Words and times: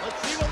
Let's 0.00 0.22
see 0.22 0.36
what 0.36 0.47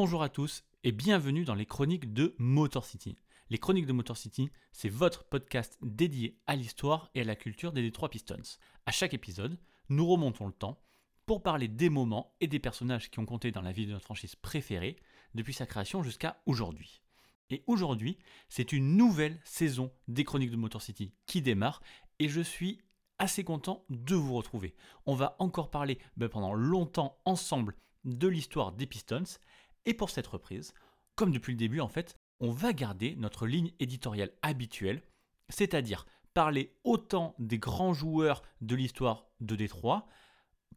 bonjour 0.00 0.22
à 0.22 0.28
tous 0.28 0.62
et 0.84 0.92
bienvenue 0.92 1.44
dans 1.44 1.56
les 1.56 1.66
chroniques 1.66 2.12
de 2.12 2.36
Motor 2.38 2.84
City. 2.84 3.16
Les 3.50 3.58
chroniques 3.58 3.84
de 3.84 3.92
Motor 3.92 4.16
City, 4.16 4.48
c'est 4.70 4.88
votre 4.88 5.24
podcast 5.24 5.76
dédié 5.82 6.38
à 6.46 6.54
l'histoire 6.54 7.10
et 7.16 7.22
à 7.22 7.24
la 7.24 7.34
culture 7.34 7.72
des 7.72 7.82
Detroit 7.82 8.08
Pistons. 8.08 8.60
À 8.86 8.92
chaque 8.92 9.12
épisode, 9.12 9.58
nous 9.88 10.06
remontons 10.06 10.46
le 10.46 10.52
temps 10.52 10.80
pour 11.26 11.42
parler 11.42 11.66
des 11.66 11.90
moments 11.90 12.32
et 12.40 12.46
des 12.46 12.60
personnages 12.60 13.10
qui 13.10 13.18
ont 13.18 13.26
compté 13.26 13.50
dans 13.50 13.60
la 13.60 13.72
vie 13.72 13.86
de 13.86 13.90
notre 13.90 14.04
franchise 14.04 14.36
préférée 14.36 15.00
depuis 15.34 15.52
sa 15.52 15.66
création 15.66 16.04
jusqu'à 16.04 16.40
aujourd'hui. 16.46 17.02
Et 17.50 17.64
aujourd'hui, 17.66 18.18
c'est 18.48 18.70
une 18.70 18.96
nouvelle 18.96 19.40
saison 19.42 19.90
des 20.06 20.22
chroniques 20.22 20.52
de 20.52 20.56
Motor 20.56 20.80
City 20.80 21.12
qui 21.26 21.42
démarre 21.42 21.82
et 22.20 22.28
je 22.28 22.40
suis 22.40 22.78
assez 23.18 23.42
content 23.42 23.84
de 23.90 24.14
vous 24.14 24.34
retrouver. 24.34 24.76
On 25.06 25.16
va 25.16 25.34
encore 25.40 25.72
parler 25.72 25.98
ben, 26.16 26.28
pendant 26.28 26.54
longtemps 26.54 27.18
ensemble 27.24 27.74
de 28.04 28.28
l'histoire 28.28 28.70
des 28.70 28.86
Pistons 28.86 29.40
et 29.86 29.94
pour 29.94 30.10
cette 30.10 30.26
reprise, 30.26 30.72
comme 31.14 31.32
depuis 31.32 31.52
le 31.52 31.58
début 31.58 31.80
en 31.80 31.88
fait, 31.88 32.16
on 32.40 32.50
va 32.50 32.72
garder 32.72 33.16
notre 33.16 33.46
ligne 33.46 33.72
éditoriale 33.80 34.32
habituelle, 34.42 35.02
c'est-à-dire 35.48 36.06
parler 36.34 36.76
autant 36.84 37.34
des 37.38 37.58
grands 37.58 37.94
joueurs 37.94 38.42
de 38.60 38.76
l'histoire 38.76 39.26
de 39.40 39.56
Détroit 39.56 40.06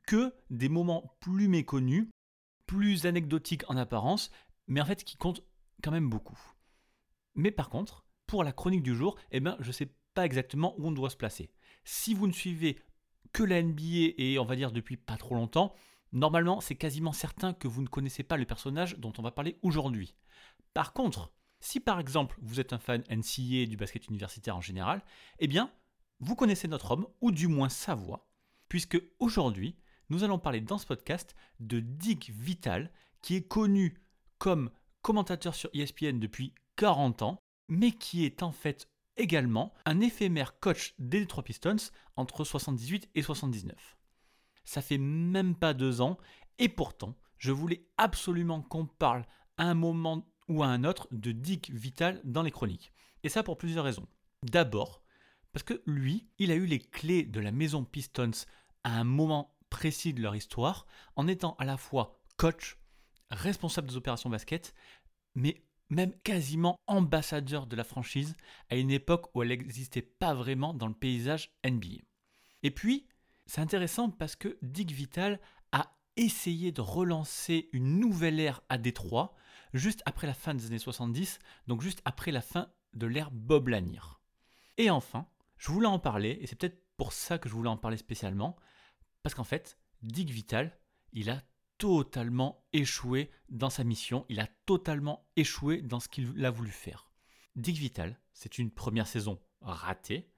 que 0.08 0.34
des 0.50 0.70
moments 0.70 1.16
plus 1.20 1.48
méconnus, 1.48 2.08
plus 2.66 3.06
anecdotiques 3.06 3.70
en 3.70 3.78
apparence, 3.78 4.32
mais 4.68 4.82
en 4.82 4.86
fait 4.86 5.04
qui 5.04 5.18
comptent 5.18 5.44
quand 5.84 5.92
même 5.92 6.10
beaucoup. 6.10 6.40
Mais 7.36 7.52
par 7.52 7.70
contre, 7.70 8.06
pour 8.26 8.44
la 8.44 8.54
chronique 8.54 8.84
du 8.84 8.96
jour, 8.96 9.18
eh 9.32 9.40
ben, 9.40 9.58
je 9.60 9.68
ne 9.68 9.74
sais 9.74 9.94
pas 10.14 10.26
exactement 10.26 10.76
où 10.78 10.88
on 10.88 10.92
doit 10.92 11.10
se 11.10 11.18
placer. 11.18 11.52
Si 11.84 12.14
vous 12.14 12.28
ne 12.28 12.34
suivez 12.34 12.80
que 13.34 13.44
la 13.44 13.62
NBA 13.62 14.14
et 14.18 14.40
on 14.40 14.46
va 14.46 14.56
dire 14.56 14.72
depuis 14.72 14.98
pas 14.98 15.18
trop 15.18 15.36
longtemps, 15.36 15.74
normalement 16.12 16.62
c'est 16.62 16.76
quasiment 16.76 17.14
certain 17.14 17.54
que 17.54 17.68
vous 17.68 17.82
ne 17.82 17.88
connaissez 17.88 18.24
pas 18.24 18.38
le 18.38 18.46
personnage 18.46 18.98
dont 18.98 19.14
on 19.18 19.22
va 19.22 19.32
parler 19.32 19.58
aujourd'hui. 19.62 20.16
Par 20.74 20.94
contre, 20.94 21.32
si 21.60 21.80
par 21.80 22.00
exemple 22.00 22.38
vous 22.42 22.60
êtes 22.60 22.74
un 22.74 22.80
fan 22.80 23.04
NCA 23.10 23.66
du 23.68 23.78
basket 23.78 24.08
universitaire 24.08 24.58
en 24.58 24.62
général, 24.62 25.04
eh 25.40 25.48
bien 25.48 25.72
vous 26.20 26.36
connaissez 26.36 26.68
notre 26.68 26.92
homme, 26.92 27.08
ou 27.20 27.32
du 27.32 27.48
moins 27.48 27.70
sa 27.70 27.96
voix, 27.96 28.30
puisque 28.70 29.02
aujourd'hui 29.20 29.76
nous 30.10 30.24
allons 30.24 30.40
parler 30.40 30.62
dans 30.62 30.78
ce 30.78 30.86
podcast 30.86 31.36
de 31.60 31.80
Dick 31.80 32.30
Vital, 32.30 32.92
qui 33.22 33.36
est 33.36 33.48
connu 33.48 33.98
comme 34.38 34.72
commentateur 35.02 35.56
sur 35.56 35.70
ESPN 35.74 36.20
depuis 36.20 36.54
40 36.76 37.22
ans, 37.22 37.42
mais 37.70 37.92
qui 37.92 38.26
est 38.26 38.44
en 38.44 38.52
fait 38.52 38.90
également 39.18 39.74
un 39.86 40.00
éphémère 40.00 40.60
coach 40.60 40.94
des 41.00 41.22
Detroit 41.22 41.44
Pistons 41.44 41.92
entre 42.16 42.44
78 42.44 43.10
et 43.16 43.22
79. 43.22 43.98
Ça 44.64 44.82
fait 44.82 44.98
même 44.98 45.56
pas 45.56 45.74
deux 45.74 46.02
ans, 46.02 46.18
et 46.60 46.70
pourtant, 46.70 47.16
je 47.38 47.52
voulais 47.52 47.88
absolument 47.98 48.62
qu'on 48.62 48.86
parle 48.86 49.26
à 49.58 49.64
un 49.64 49.74
moment 49.74 50.28
ou 50.48 50.64
à 50.64 50.68
un 50.68 50.84
autre 50.84 51.08
de 51.12 51.32
Dick 51.32 51.72
Vital 51.72 52.22
dans 52.24 52.44
les 52.44 52.52
chroniques. 52.52 52.92
Et 53.24 53.30
ça 53.30 53.44
pour 53.44 53.58
plusieurs 53.58 53.86
raisons. 53.86 54.08
D'abord, 54.44 55.02
parce 55.54 55.64
que 55.64 55.82
lui, 55.86 56.28
il 56.38 56.52
a 56.52 56.56
eu 56.56 56.66
les 56.66 56.80
clés 56.80 57.24
de 57.24 57.40
la 57.40 57.52
maison 57.52 57.84
Pistons 57.84 58.32
à 58.84 59.00
un 59.00 59.04
moment 59.04 59.56
précis 59.70 60.14
de 60.14 60.22
leur 60.22 60.36
histoire, 60.36 60.86
en 61.16 61.28
étant 61.28 61.56
à 61.60 61.66
la 61.66 61.78
fois 61.78 62.20
coach, 62.38 62.78
responsable 63.32 63.90
des 63.90 63.98
opérations 63.98 64.30
basket, 64.30 64.74
mais 65.36 65.64
même 65.90 66.14
quasiment 66.24 66.78
ambassadeur 66.88 67.68
de 67.68 67.76
la 67.76 67.84
franchise 67.84 68.36
à 68.70 68.76
une 68.76 68.92
époque 68.92 69.30
où 69.34 69.42
elle 69.42 69.50
n'existait 69.50 70.02
pas 70.02 70.34
vraiment 70.34 70.74
dans 70.74 70.88
le 70.88 70.94
paysage 70.94 71.52
NBA. 71.66 72.04
Et 72.64 72.72
puis, 72.72 73.08
c'est 73.52 73.60
intéressant 73.60 74.10
parce 74.10 74.38
que 74.38 74.58
Dick 74.62 74.92
Vital 74.92 75.38
a 75.74 75.94
essayé 76.16 76.72
de 76.72 76.80
relancer 76.80 77.68
une 77.74 78.00
nouvelle 78.00 78.40
ère 78.40 78.62
à 78.70 78.78
Détroit 78.78 79.36
juste 79.74 80.02
après 80.06 80.26
la 80.26 80.34
fin 80.34 80.54
des 80.54 80.68
années 80.68 80.80
70, 80.80 81.38
donc 81.68 81.82
juste 81.82 82.02
après 82.06 82.32
la 82.32 82.40
fin 82.40 82.72
de 82.94 83.08
l'ère 83.08 83.30
Bob 83.30 83.68
Lanier. 83.68 84.00
Et 84.78 84.90
enfin, 84.90 85.28
je 85.58 85.70
voulais 85.70 85.90
en 85.90 86.00
parler, 86.00 86.38
et 86.40 86.48
c'est 86.48 86.56
peut-être 86.56 86.82
pour 86.96 87.12
ça 87.12 87.40
que 87.40 87.50
je 87.50 87.54
voulais 87.54 87.68
en 87.68 87.76
parler 87.76 87.98
spécialement, 87.98 88.56
parce 89.22 89.36
qu'en 89.36 89.44
fait, 89.44 89.78
Dick 90.02 90.30
Vital, 90.30 90.80
il 91.12 91.30
a 91.30 91.42
totalement 91.78 92.64
échoué 92.72 93.32
dans 93.50 93.70
sa 93.70 93.84
mission, 93.84 94.26
il 94.30 94.40
a 94.40 94.48
totalement 94.66 95.30
échoué 95.36 95.82
dans 95.82 96.00
ce 96.00 96.08
qu'il 96.08 96.46
a 96.46 96.52
voulu 96.52 96.72
faire. 96.72 97.12
Dick 97.58 97.76
Vital, 97.76 98.18
c'est 98.32 98.60
une 98.60 98.72
première 98.72 99.08
saison 99.08 99.42
ratée, 99.60 100.31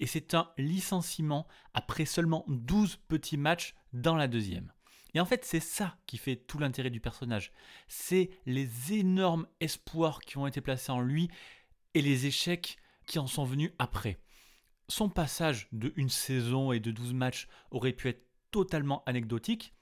et 0.00 0.06
c'est 0.06 0.34
un 0.34 0.50
licenciement 0.58 1.46
après 1.74 2.04
seulement 2.04 2.44
12 2.48 2.96
petits 3.08 3.36
matchs 3.36 3.74
dans 3.92 4.16
la 4.16 4.28
deuxième. 4.28 4.72
Et 5.14 5.20
en 5.20 5.24
fait, 5.24 5.44
c'est 5.44 5.60
ça 5.60 5.96
qui 6.06 6.18
fait 6.18 6.36
tout 6.36 6.58
l'intérêt 6.58 6.90
du 6.90 7.00
personnage. 7.00 7.50
C'est 7.88 8.30
les 8.44 8.92
énormes 8.92 9.46
espoirs 9.60 10.20
qui 10.20 10.36
ont 10.36 10.46
été 10.46 10.60
placés 10.60 10.92
en 10.92 11.00
lui 11.00 11.30
et 11.94 12.02
les 12.02 12.26
échecs 12.26 12.76
qui 13.06 13.18
en 13.18 13.26
sont 13.26 13.44
venus 13.44 13.72
après. 13.78 14.18
Son 14.88 15.08
passage 15.08 15.68
de 15.72 15.92
une 15.96 16.10
saison 16.10 16.70
et 16.70 16.80
de 16.80 16.90
12 16.90 17.14
matchs 17.14 17.48
aurait 17.70 17.94
pu 17.94 18.08
être 18.08 18.26
totalement 18.50 19.02
anecdotique, 19.06 19.72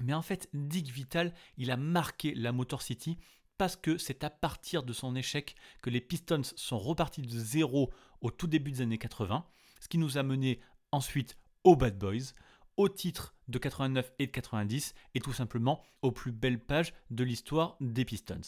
mais 0.00 0.14
en 0.14 0.22
fait, 0.22 0.48
Dick 0.54 0.90
Vital, 0.90 1.34
il 1.56 1.70
a 1.70 1.76
marqué 1.76 2.34
la 2.34 2.52
Motor 2.52 2.82
City 2.82 3.18
parce 3.58 3.76
que 3.76 3.98
c'est 3.98 4.24
à 4.24 4.30
partir 4.30 4.84
de 4.84 4.92
son 4.92 5.16
échec 5.16 5.56
que 5.82 5.90
les 5.90 6.00
Pistons 6.00 6.42
sont 6.56 6.78
repartis 6.78 7.22
de 7.22 7.28
zéro 7.28 7.92
au 8.20 8.30
tout 8.30 8.46
début 8.46 8.70
des 8.70 8.80
années 8.82 8.98
80, 8.98 9.44
ce 9.80 9.88
qui 9.88 9.98
nous 9.98 10.18
a 10.18 10.22
mené 10.22 10.60
ensuite 10.92 11.36
aux 11.64 11.76
Bad 11.76 11.98
Boys, 11.98 12.32
au 12.76 12.88
titre 12.88 13.34
de 13.48 13.58
89 13.58 14.12
et 14.18 14.26
de 14.26 14.32
90, 14.32 14.94
et 15.14 15.20
tout 15.20 15.32
simplement 15.32 15.82
aux 16.02 16.12
plus 16.12 16.32
belles 16.32 16.64
pages 16.64 16.94
de 17.10 17.24
l'histoire 17.24 17.76
des 17.80 18.04
Pistons. 18.04 18.40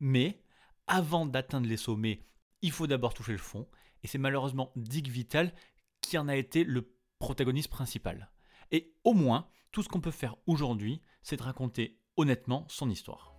Mais, 0.00 0.42
avant 0.86 1.26
d'atteindre 1.26 1.68
les 1.68 1.76
sommets, 1.76 2.26
il 2.62 2.72
faut 2.72 2.86
d'abord 2.86 3.14
toucher 3.14 3.32
le 3.32 3.38
fond, 3.38 3.66
et 4.02 4.06
c'est 4.06 4.18
malheureusement 4.18 4.72
Dick 4.76 5.08
Vital 5.08 5.52
qui 6.00 6.18
en 6.18 6.28
a 6.28 6.36
été 6.36 6.64
le 6.64 6.94
protagoniste 7.18 7.70
principal. 7.70 8.30
Et 8.70 8.94
au 9.04 9.14
moins, 9.14 9.48
tout 9.72 9.82
ce 9.82 9.88
qu'on 9.88 10.00
peut 10.00 10.10
faire 10.10 10.36
aujourd'hui, 10.46 11.02
c'est 11.22 11.36
de 11.36 11.42
raconter 11.42 12.00
honnêtement 12.16 12.66
son 12.68 12.90
histoire. 12.90 13.29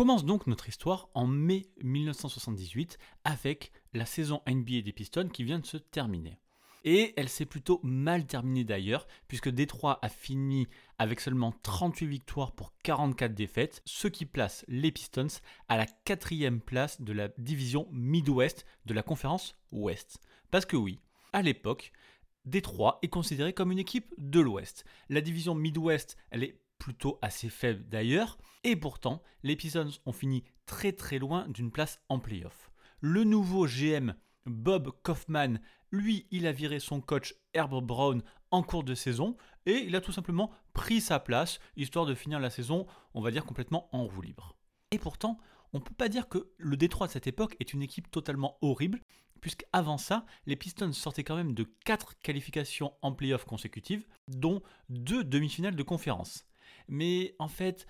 Commence 0.00 0.24
donc 0.24 0.46
notre 0.46 0.66
histoire 0.66 1.10
en 1.12 1.26
mai 1.26 1.66
1978 1.82 2.96
avec 3.24 3.70
la 3.92 4.06
saison 4.06 4.40
NBA 4.48 4.80
des 4.80 4.94
Pistons 4.94 5.28
qui 5.28 5.44
vient 5.44 5.58
de 5.58 5.66
se 5.66 5.76
terminer. 5.76 6.38
Et 6.84 7.12
elle 7.18 7.28
s'est 7.28 7.44
plutôt 7.44 7.80
mal 7.82 8.26
terminée 8.26 8.64
d'ailleurs, 8.64 9.06
puisque 9.28 9.50
Détroit 9.50 9.98
a 10.00 10.08
fini 10.08 10.68
avec 10.96 11.20
seulement 11.20 11.52
38 11.62 12.06
victoires 12.06 12.52
pour 12.52 12.72
44 12.82 13.34
défaites, 13.34 13.82
ce 13.84 14.08
qui 14.08 14.24
place 14.24 14.64
les 14.68 14.90
Pistons 14.90 15.26
à 15.68 15.76
la 15.76 15.84
quatrième 15.84 16.62
place 16.62 17.02
de 17.02 17.12
la 17.12 17.28
division 17.36 17.86
Midwest 17.92 18.64
de 18.86 18.94
la 18.94 19.02
conférence 19.02 19.54
Ouest. 19.70 20.18
Parce 20.50 20.64
que 20.64 20.78
oui, 20.78 20.98
à 21.34 21.42
l'époque, 21.42 21.92
Détroit 22.46 23.00
est 23.02 23.08
considéré 23.08 23.52
comme 23.52 23.70
une 23.70 23.78
équipe 23.78 24.14
de 24.16 24.40
l'Ouest. 24.40 24.86
La 25.10 25.20
division 25.20 25.54
Midwest, 25.54 26.16
elle 26.30 26.44
est 26.44 26.58
plutôt 26.80 27.20
assez 27.22 27.48
faible 27.48 27.88
d'ailleurs, 27.88 28.38
et 28.64 28.74
pourtant, 28.74 29.22
les 29.44 29.54
Pistons 29.54 29.90
ont 30.06 30.12
fini 30.12 30.42
très 30.66 30.92
très 30.92 31.18
loin 31.18 31.46
d'une 31.48 31.70
place 31.70 32.00
en 32.08 32.18
playoff. 32.18 32.72
Le 33.00 33.22
nouveau 33.22 33.66
GM, 33.66 34.14
Bob 34.46 34.90
Kaufman, 35.04 35.58
lui, 35.92 36.26
il 36.32 36.46
a 36.46 36.52
viré 36.52 36.80
son 36.80 37.00
coach 37.00 37.34
Herb 37.54 37.84
Brown 37.84 38.22
en 38.50 38.62
cours 38.62 38.82
de 38.82 38.94
saison, 38.94 39.36
et 39.66 39.76
il 39.76 39.94
a 39.94 40.00
tout 40.00 40.12
simplement 40.12 40.50
pris 40.72 41.00
sa 41.00 41.20
place, 41.20 41.60
histoire 41.76 42.06
de 42.06 42.14
finir 42.14 42.40
la 42.40 42.50
saison, 42.50 42.86
on 43.14 43.20
va 43.20 43.30
dire, 43.30 43.44
complètement 43.44 43.88
en 43.94 44.04
roue 44.06 44.22
libre. 44.22 44.56
Et 44.90 44.98
pourtant, 44.98 45.38
on 45.72 45.78
ne 45.78 45.84
peut 45.84 45.94
pas 45.94 46.08
dire 46.08 46.28
que 46.28 46.50
le 46.58 46.76
Détroit 46.76 47.06
de 47.06 47.12
cette 47.12 47.26
époque 47.26 47.56
est 47.60 47.72
une 47.72 47.82
équipe 47.82 48.10
totalement 48.10 48.58
horrible, 48.60 49.02
puisqu'avant 49.40 49.98
ça, 49.98 50.26
les 50.46 50.56
Pistons 50.56 50.92
sortaient 50.92 51.24
quand 51.24 51.36
même 51.36 51.54
de 51.54 51.64
4 51.84 52.18
qualifications 52.18 52.92
en 53.02 53.12
playoff 53.12 53.44
consécutives, 53.44 54.06
dont 54.28 54.62
2 54.88 55.24
demi-finales 55.24 55.76
de 55.76 55.82
conférence. 55.82 56.46
Mais 56.90 57.34
en 57.38 57.48
fait, 57.48 57.86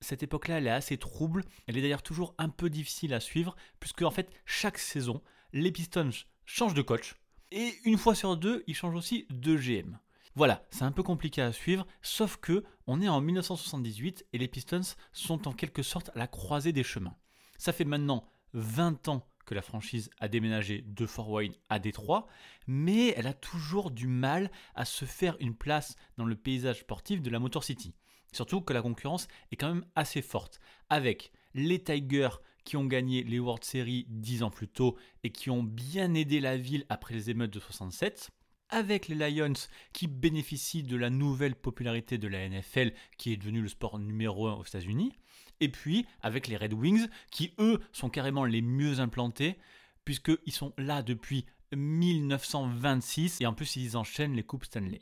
cette 0.00 0.22
époque-là, 0.22 0.58
elle 0.58 0.68
est 0.68 0.70
assez 0.70 0.96
trouble. 0.96 1.44
Elle 1.66 1.76
est 1.76 1.82
d'ailleurs 1.82 2.02
toujours 2.02 2.34
un 2.38 2.48
peu 2.48 2.70
difficile 2.70 3.12
à 3.12 3.20
suivre, 3.20 3.56
puisque 3.80 4.02
en 4.02 4.10
fait, 4.10 4.30
chaque 4.46 4.78
saison, 4.78 5.20
les 5.52 5.72
Pistons 5.72 6.10
changent 6.46 6.74
de 6.74 6.82
coach. 6.82 7.16
Et 7.50 7.74
une 7.84 7.98
fois 7.98 8.14
sur 8.14 8.36
deux, 8.36 8.62
ils 8.66 8.74
changent 8.74 8.94
aussi 8.94 9.26
de 9.30 9.56
GM. 9.56 9.98
Voilà, 10.36 10.64
c'est 10.70 10.84
un 10.84 10.92
peu 10.92 11.02
compliqué 11.02 11.42
à 11.42 11.52
suivre, 11.52 11.86
sauf 12.00 12.36
que 12.36 12.64
on 12.86 13.00
est 13.00 13.08
en 13.08 13.20
1978 13.20 14.26
et 14.32 14.38
les 14.38 14.48
Pistons 14.48 14.96
sont 15.12 15.46
en 15.48 15.52
quelque 15.52 15.82
sorte 15.82 16.10
à 16.14 16.18
la 16.18 16.26
croisée 16.26 16.72
des 16.72 16.82
chemins. 16.82 17.16
Ça 17.58 17.72
fait 17.72 17.84
maintenant 17.84 18.24
20 18.52 19.08
ans 19.08 19.28
que 19.46 19.54
la 19.54 19.62
franchise 19.62 20.10
a 20.20 20.28
déménagé 20.28 20.82
de 20.82 21.06
Fort 21.06 21.30
Wayne 21.30 21.54
à 21.68 21.78
Détroit, 21.78 22.26
mais 22.66 23.14
elle 23.16 23.26
a 23.26 23.34
toujours 23.34 23.90
du 23.90 24.06
mal 24.06 24.50
à 24.74 24.84
se 24.84 25.04
faire 25.04 25.36
une 25.40 25.54
place 25.54 25.96
dans 26.16 26.24
le 26.24 26.36
paysage 26.36 26.80
sportif 26.80 27.20
de 27.20 27.30
la 27.30 27.38
Motor 27.38 27.62
City. 27.62 27.94
Surtout 28.34 28.60
que 28.60 28.72
la 28.72 28.82
concurrence 28.82 29.28
est 29.52 29.56
quand 29.56 29.72
même 29.72 29.86
assez 29.94 30.22
forte, 30.22 30.60
avec 30.90 31.32
les 31.54 31.82
Tigers 31.82 32.36
qui 32.64 32.76
ont 32.76 32.84
gagné 32.84 33.22
les 33.22 33.38
World 33.38 33.62
Series 33.62 34.06
10 34.08 34.42
ans 34.42 34.50
plus 34.50 34.68
tôt 34.68 34.96
et 35.22 35.30
qui 35.30 35.50
ont 35.50 35.62
bien 35.62 36.14
aidé 36.14 36.40
la 36.40 36.56
ville 36.56 36.86
après 36.88 37.14
les 37.14 37.30
émeutes 37.30 37.52
de 37.52 37.60
67, 37.60 38.30
avec 38.70 39.08
les 39.08 39.30
Lions 39.30 39.52
qui 39.92 40.08
bénéficient 40.08 40.82
de 40.82 40.96
la 40.96 41.10
nouvelle 41.10 41.54
popularité 41.54 42.18
de 42.18 42.26
la 42.26 42.48
NFL 42.48 42.92
qui 43.18 43.32
est 43.32 43.36
devenu 43.36 43.60
le 43.60 43.68
sport 43.68 43.98
numéro 43.98 44.48
1 44.48 44.54
aux 44.54 44.64
États-Unis, 44.64 45.12
et 45.60 45.68
puis 45.68 46.06
avec 46.20 46.48
les 46.48 46.56
Red 46.56 46.72
Wings 46.72 47.06
qui 47.30 47.54
eux 47.58 47.80
sont 47.92 48.10
carrément 48.10 48.44
les 48.44 48.62
mieux 48.62 48.98
implantés 48.98 49.58
puisqu'ils 50.04 50.52
sont 50.52 50.72
là 50.76 51.02
depuis 51.02 51.46
1926 51.74 53.40
et 53.40 53.46
en 53.46 53.54
plus 53.54 53.76
ils 53.76 53.96
enchaînent 53.96 54.34
les 54.34 54.42
coupes 54.42 54.64
Stanley. 54.64 55.00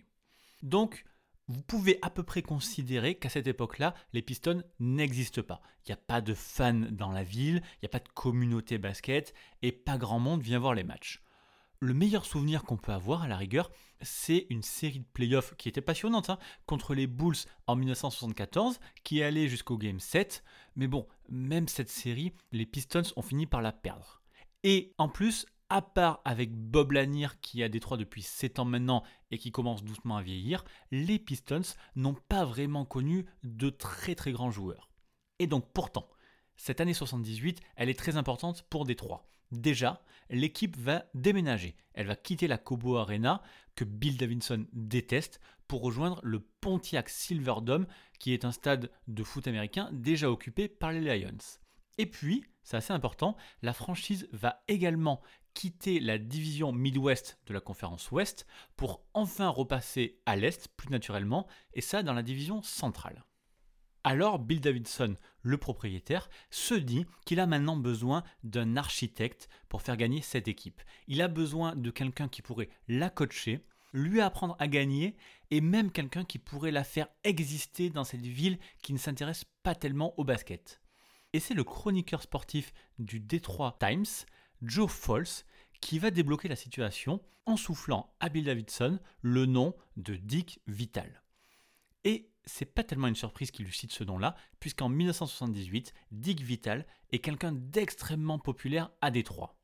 Donc 0.63 1.05
vous 1.49 1.63
pouvez 1.63 1.99
à 2.03 2.11
peu 2.11 2.23
près 2.23 2.43
considérer 2.43 3.17
qu'à 3.17 3.29
cette 3.29 3.47
époque-là, 3.47 3.95
les 4.13 4.23
Pistons 4.23 4.63
n'existent 4.79 5.43
pas. 5.43 5.61
Il 5.85 5.91
n'y 5.91 5.95
a 5.95 5.97
pas 5.97 6.21
de 6.21 6.35
fans 6.35 6.87
dans 6.91 7.13
la 7.13 7.25
ville, 7.25 7.63
il 7.77 7.79
n'y 7.83 7.87
a 7.87 7.91
pas 7.91 7.99
de 7.99 8.09
communauté 8.09 8.79
basket 8.79 9.35
et 9.63 9.73
pas 9.73 9.99
grand 9.99 10.21
monde 10.21 10.43
vient 10.43 10.59
voir 10.59 10.75
les 10.75 10.85
matchs. 10.85 11.23
Le 11.81 11.95
meilleur 11.95 12.25
souvenir 12.25 12.63
qu'on 12.63 12.77
peut 12.77 12.93
avoir 12.93 13.23
à 13.23 13.29
la 13.29 13.37
rigueur, 13.37 13.69
c'est 14.03 14.47
une 14.51 14.63
série 14.63 15.01
de 15.01 15.09
playoffs 15.13 15.57
qui 15.57 15.69
était 15.69 15.81
passionnante 15.81 16.31
hein, 16.31 16.39
contre 16.65 16.95
les 16.95 17.09
Bulls 17.09 17.35
en 17.67 17.75
1974, 17.75 18.79
qui 19.03 19.21
allait 19.21 19.49
jusqu'au 19.49 19.77
Game 19.77 19.99
7. 19.99 20.45
Mais 20.77 20.87
bon, 20.87 21.09
même 21.29 21.67
cette 21.67 21.89
série, 21.89 22.35
les 22.53 22.67
Pistons 22.67 23.03
ont 23.17 23.23
fini 23.23 23.47
par 23.47 23.63
la 23.63 23.73
perdre. 23.73 24.23
Et 24.63 24.95
en 24.97 25.09
plus, 25.09 25.47
à 25.73 25.81
part 25.81 26.21
avec 26.27 26.53
Bob 26.55 26.93
Lanier 26.93 27.29
qui 27.41 27.63
a 27.63 27.71
Détroit 27.71 27.97
depuis 27.97 28.21
7 28.21 28.59
ans 28.59 28.67
maintenant 28.67 29.05
et 29.31 29.39
qui 29.39 29.53
commence 29.53 29.83
doucement 29.83 30.19
à 30.19 30.23
vieillir, 30.23 30.67
les 30.91 31.19
Pistons 31.19 31.63
n'ont 31.97 32.13
pas 32.29 32.45
vraiment 32.45 32.85
connu 32.85 33.25
de 33.43 33.71
très 33.71 34.15
très 34.15 34.33
grands 34.33 34.51
joueurs. 34.51 34.91
Et 35.39 35.47
donc 35.47 35.73
pourtant, 35.73 36.11
cette 36.57 36.83
année 36.83 36.93
78, 36.93 37.63
elle 37.77 37.89
est 37.89 37.99
très 37.99 38.19
importante 38.19 38.65
pour 38.69 38.85
Détroit. 38.85 39.27
Déjà, 39.51 40.03
l'équipe 40.29 40.77
va 40.77 41.07
déménager. 41.15 41.75
Elle 41.95 42.07
va 42.07 42.17
quitter 42.17 42.49
la 42.49 42.59
Cobo 42.59 42.99
Arena, 42.99 43.43
que 43.75 43.85
Bill 43.85 44.19
Davidson 44.19 44.67
déteste, 44.75 45.41
pour 45.69 45.81
rejoindre 45.81 46.21
le 46.23 46.41
Pontiac 46.61 47.09
Silverdome, 47.09 47.87
qui 48.19 48.35
est 48.35 48.45
un 48.45 48.53
stade 48.53 48.91
de 49.09 49.25
foot 49.25 49.49
américain 49.49 49.89
déjà 49.91 50.31
occupé 50.31 50.69
par 50.69 50.93
les 50.93 51.01
Lions. 51.01 51.39
Et 51.97 52.07
puis, 52.07 52.45
c'est 52.63 52.77
assez 52.77 52.93
important, 52.93 53.37
la 53.63 53.73
franchise 53.73 54.29
va 54.33 54.63
également 54.69 55.21
quitter 55.55 56.01
la 56.01 56.19
division 56.19 56.73
Midwest 56.73 57.39
de 57.47 57.55
la 57.55 57.61
conférence 57.61 58.11
Ouest 58.11 58.47
pour 58.77 59.05
enfin 59.15 59.49
repasser 59.49 60.21
à 60.27 60.37
l'Est 60.37 60.69
plus 60.77 60.91
naturellement, 60.91 61.47
et 61.75 61.81
ça 61.81 62.03
dans 62.03 62.15
la 62.15 62.23
division 62.23 62.63
centrale. 62.63 63.25
Alors 64.05 64.41
Bill 64.41 64.61
Davidson, 64.61 65.17
le 65.43 65.59
propriétaire, 65.59 66.29
se 66.51 66.75
dit 66.75 67.07
qu'il 67.25 67.39
a 67.39 67.47
maintenant 67.47 67.77
besoin 67.77 68.25
d'un 68.43 68.77
architecte 68.77 69.49
pour 69.69 69.83
faire 69.83 69.97
gagner 69.97 70.23
cette 70.23 70.49
équipe. 70.49 70.83
Il 71.07 71.23
a 71.23 71.29
besoin 71.29 71.77
de 71.77 71.91
quelqu'un 71.91 72.29
qui 72.29 72.43
pourrait 72.43 72.71
la 72.89 73.11
coacher, 73.11 73.65
lui 73.93 74.21
apprendre 74.21 74.57
à 74.59 74.67
gagner 74.67 75.17
et 75.51 75.61
même 75.61 75.93
quelqu'un 75.93 76.25
qui 76.25 76.39
pourrait 76.39 76.73
la 76.73 76.83
faire 76.83 77.09
exister 77.23 77.91
dans 77.91 78.05
cette 78.05 78.27
ville 78.27 78.59
qui 78.83 78.93
ne 78.93 78.99
s'intéresse 78.99 79.45
pas 79.63 79.75
tellement 79.75 80.19
au 80.19 80.25
basket. 80.25 80.81
Et 81.33 81.41
c'est 81.41 81.55
le 81.55 81.65
chroniqueur 81.65 82.23
sportif 82.23 82.73
du 82.99 83.21
Detroit 83.21 83.77
Times, 83.79 84.27
Joe 84.63 84.91
Falls, 84.91 85.45
qui 85.81 85.99
va 85.99 86.11
débloquer 86.11 86.49
la 86.49 86.57
situation 86.57 87.21
en 87.47 87.57
soufflant 87.57 88.15
à 88.21 88.29
Bill 88.29 88.45
Davidson 88.45 88.99
le 89.21 89.47
nom 89.47 89.75
de 89.97 90.15
Dick 90.15 90.61
Vital. 90.67 91.23
Et 92.05 92.31
c'est 92.45 92.67
pas 92.67 92.85
tellement 92.85 93.09
une 93.09 93.17
surprise 93.17 93.51
qu'il 93.51 93.65
lui 93.65 93.73
cite 93.73 93.93
ce 93.93 94.05
nom-là, 94.05 94.35
puisqu'en 94.61 94.89
1978, 94.89 95.95
Dick 96.11 96.41
Vital 96.41 96.87
est 97.11 97.21
quelqu'un 97.21 97.53
d'extrêmement 97.53 98.39
populaire 98.39 98.91
à 99.01 99.11
Détroit. 99.11 99.57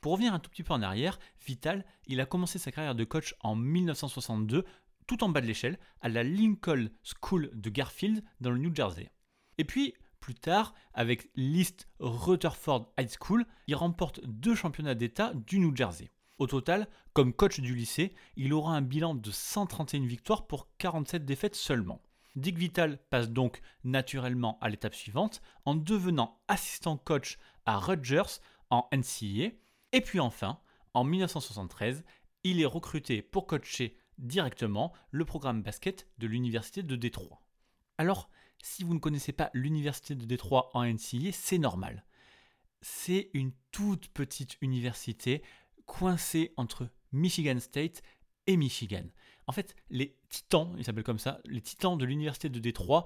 Pour 0.00 0.12
revenir 0.12 0.34
un 0.34 0.38
tout 0.38 0.50
petit 0.50 0.62
peu 0.62 0.72
en 0.72 0.82
arrière, 0.82 1.18
Vital, 1.46 1.84
il 2.06 2.20
a 2.20 2.26
commencé 2.26 2.58
sa 2.58 2.72
carrière 2.72 2.94
de 2.94 3.04
coach 3.04 3.34
en 3.40 3.56
1962, 3.56 4.64
tout 5.06 5.24
en 5.24 5.28
bas 5.28 5.40
de 5.40 5.46
l'échelle, 5.46 5.78
à 6.00 6.08
la 6.08 6.22
Lincoln 6.22 6.88
School 7.02 7.50
de 7.54 7.70
Garfield, 7.70 8.22
dans 8.40 8.50
le 8.50 8.58
New 8.58 8.74
Jersey. 8.74 9.10
Et 9.58 9.64
puis, 9.64 9.94
plus 10.24 10.34
tard, 10.34 10.72
avec 10.94 11.28
l'East 11.34 11.86
Rutherford 11.98 12.90
High 12.98 13.10
School, 13.20 13.44
il 13.66 13.74
remporte 13.74 14.24
deux 14.24 14.54
championnats 14.54 14.94
d'État 14.94 15.34
du 15.34 15.58
New 15.58 15.76
Jersey. 15.76 16.10
Au 16.38 16.46
total, 16.46 16.88
comme 17.12 17.34
coach 17.34 17.60
du 17.60 17.74
lycée, 17.74 18.14
il 18.36 18.54
aura 18.54 18.74
un 18.74 18.80
bilan 18.80 19.14
de 19.14 19.30
131 19.30 20.06
victoires 20.06 20.46
pour 20.46 20.66
47 20.78 21.26
défaites 21.26 21.54
seulement. 21.54 22.00
Dick 22.36 22.56
Vital 22.56 22.98
passe 23.10 23.28
donc 23.28 23.60
naturellement 23.84 24.56
à 24.62 24.70
l'étape 24.70 24.94
suivante 24.94 25.42
en 25.66 25.74
devenant 25.74 26.40
assistant 26.48 26.96
coach 26.96 27.36
à 27.66 27.78
Rutgers 27.78 28.40
en 28.70 28.88
NCAA. 28.94 29.50
Et 29.92 30.00
puis 30.00 30.20
enfin, 30.20 30.58
en 30.94 31.04
1973, 31.04 32.02
il 32.44 32.62
est 32.62 32.64
recruté 32.64 33.20
pour 33.20 33.46
coacher 33.46 33.98
directement 34.16 34.94
le 35.10 35.26
programme 35.26 35.62
basket 35.62 36.08
de 36.16 36.26
l'Université 36.26 36.82
de 36.82 36.96
Détroit. 36.96 37.42
Alors, 37.98 38.30
si 38.64 38.82
vous 38.82 38.94
ne 38.94 38.98
connaissez 38.98 39.32
pas 39.32 39.50
l'Université 39.52 40.14
de 40.14 40.24
Détroit 40.24 40.70
en 40.72 40.84
NCAA, 40.84 41.32
c'est 41.32 41.58
normal. 41.58 42.02
C'est 42.80 43.28
une 43.34 43.52
toute 43.72 44.08
petite 44.08 44.56
université 44.62 45.42
coincée 45.84 46.54
entre 46.56 46.88
Michigan 47.12 47.60
State 47.60 48.02
et 48.46 48.56
Michigan. 48.56 49.04
En 49.46 49.52
fait, 49.52 49.76
les 49.90 50.16
titans, 50.30 50.74
ils 50.78 50.84
s'appellent 50.84 51.04
comme 51.04 51.18
ça, 51.18 51.40
les 51.44 51.60
titans 51.60 51.98
de 51.98 52.06
l'université 52.06 52.48
de 52.48 52.58
Détroit, 52.58 53.04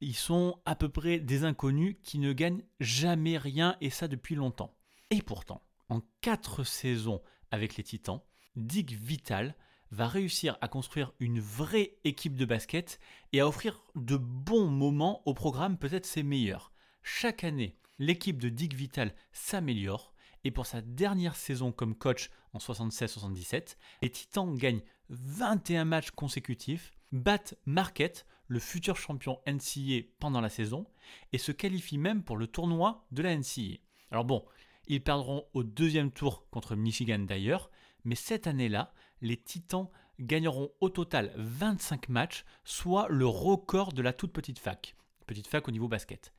ils 0.00 0.16
sont 0.16 0.60
à 0.64 0.74
peu 0.74 0.88
près 0.88 1.20
des 1.20 1.44
inconnus 1.44 1.96
qui 2.02 2.18
ne 2.18 2.32
gagnent 2.32 2.64
jamais 2.80 3.38
rien 3.38 3.76
et 3.80 3.90
ça 3.90 4.08
depuis 4.08 4.34
longtemps. 4.34 4.76
Et 5.10 5.22
pourtant, 5.22 5.62
en 5.88 6.00
quatre 6.20 6.64
saisons 6.64 7.22
avec 7.52 7.76
les 7.76 7.84
titans, 7.84 8.22
Dick 8.56 8.90
Vital 8.90 9.54
va 9.90 10.08
réussir 10.08 10.58
à 10.60 10.68
construire 10.68 11.12
une 11.20 11.40
vraie 11.40 11.96
équipe 12.04 12.36
de 12.36 12.44
basket 12.44 12.98
et 13.32 13.40
à 13.40 13.48
offrir 13.48 13.84
de 13.94 14.16
bons 14.16 14.66
moments 14.66 15.22
au 15.26 15.34
programme, 15.34 15.78
peut-être 15.78 16.06
ses 16.06 16.22
meilleurs. 16.22 16.72
Chaque 17.02 17.44
année, 17.44 17.76
l'équipe 17.98 18.40
de 18.40 18.48
Dick 18.48 18.74
Vital 18.74 19.14
s'améliore 19.32 20.12
et 20.44 20.50
pour 20.50 20.66
sa 20.66 20.80
dernière 20.80 21.34
saison 21.34 21.72
comme 21.72 21.96
coach 21.96 22.30
en 22.52 22.58
76-77, 22.58 23.76
les 24.02 24.10
Titans 24.10 24.54
gagnent 24.54 24.82
21 25.08 25.84
matchs 25.84 26.10
consécutifs, 26.12 26.92
battent 27.10 27.54
Marquette, 27.66 28.26
le 28.48 28.60
futur 28.60 28.96
champion 28.96 29.40
NCA 29.46 30.06
pendant 30.20 30.40
la 30.40 30.48
saison, 30.48 30.86
et 31.32 31.38
se 31.38 31.50
qualifient 31.50 31.98
même 31.98 32.22
pour 32.22 32.36
le 32.36 32.46
tournoi 32.46 33.06
de 33.10 33.22
la 33.22 33.36
NCA. 33.36 33.78
Alors 34.12 34.24
bon, 34.24 34.44
ils 34.86 35.02
perdront 35.02 35.46
au 35.52 35.64
deuxième 35.64 36.12
tour 36.12 36.48
contre 36.50 36.76
Michigan 36.76 37.18
d'ailleurs, 37.18 37.70
mais 38.04 38.14
cette 38.14 38.46
année-là, 38.46 38.94
les 39.20 39.36
Titans 39.36 39.88
gagneront 40.20 40.70
au 40.80 40.88
total 40.88 41.32
25 41.36 42.08
matchs, 42.08 42.44
soit 42.64 43.06
le 43.08 43.26
record 43.26 43.92
de 43.92 44.02
la 44.02 44.12
toute 44.12 44.32
petite 44.32 44.58
fac, 44.58 44.96
petite 45.26 45.46
fac 45.46 45.66
au 45.68 45.70
niveau 45.70 45.88
basket. 45.88 46.32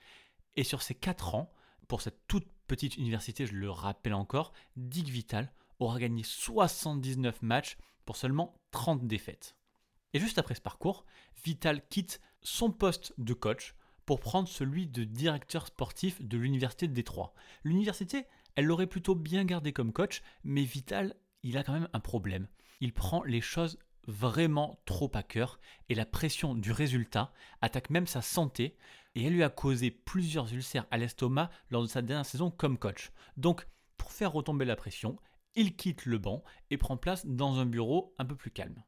Et 0.55 0.63
sur 0.63 0.81
ces 0.81 0.95
4 0.95 1.35
ans, 1.35 1.51
pour 1.87 2.01
cette 2.01 2.27
toute 2.27 2.47
petite 2.67 2.97
université, 2.97 3.45
je 3.45 3.53
le 3.53 3.69
rappelle 3.69 4.13
encore, 4.13 4.53
Dick 4.75 5.07
Vital 5.07 5.51
aura 5.79 5.99
gagné 5.99 6.23
79 6.23 7.41
matchs 7.41 7.77
pour 8.05 8.17
seulement 8.17 8.59
30 8.71 9.07
défaites. 9.07 9.55
Et 10.13 10.19
juste 10.19 10.39
après 10.39 10.55
ce 10.55 10.61
parcours, 10.61 11.05
Vital 11.43 11.87
quitte 11.87 12.19
son 12.41 12.71
poste 12.71 13.13
de 13.17 13.33
coach 13.33 13.75
pour 14.05 14.19
prendre 14.19 14.47
celui 14.47 14.87
de 14.87 15.03
directeur 15.03 15.67
sportif 15.67 16.21
de 16.21 16.37
l'université 16.37 16.87
de 16.87 16.93
Détroit. 16.93 17.33
L'université, 17.63 18.25
elle 18.55 18.65
l'aurait 18.65 18.87
plutôt 18.87 19.15
bien 19.15 19.43
gardé 19.43 19.73
comme 19.73 19.93
coach, 19.93 20.23
mais 20.43 20.63
Vital, 20.63 21.15
il 21.43 21.57
a 21.57 21.63
quand 21.63 21.73
même 21.73 21.89
un 21.93 21.99
problème. 21.99 22.47
Il 22.79 22.93
prend 22.93 23.23
les 23.23 23.41
choses 23.41 23.79
vraiment 24.07 24.79
trop 24.85 25.11
à 25.13 25.23
cœur 25.23 25.59
et 25.89 25.95
la 25.95 26.05
pression 26.05 26.55
du 26.55 26.71
résultat 26.71 27.33
attaque 27.61 27.89
même 27.89 28.07
sa 28.07 28.21
santé 28.21 28.77
et 29.15 29.25
elle 29.25 29.33
lui 29.33 29.43
a 29.43 29.49
causé 29.49 29.91
plusieurs 29.91 30.53
ulcères 30.53 30.85
à 30.91 30.97
l'estomac 30.97 31.49
lors 31.69 31.81
de 31.81 31.87
sa 31.87 32.01
dernière 32.01 32.25
saison 32.25 32.51
comme 32.51 32.77
coach. 32.77 33.11
Donc, 33.35 33.67
pour 33.97 34.11
faire 34.11 34.31
retomber 34.31 34.63
la 34.63 34.75
pression, 34.75 35.17
il 35.55 35.75
quitte 35.75 36.05
le 36.05 36.19
banc 36.19 36.43
et 36.69 36.77
prend 36.77 36.97
place 36.97 37.25
dans 37.25 37.59
un 37.59 37.65
bureau 37.65 38.13
un 38.19 38.25
peu 38.25 38.35
plus 38.35 38.51
calme. 38.51 38.83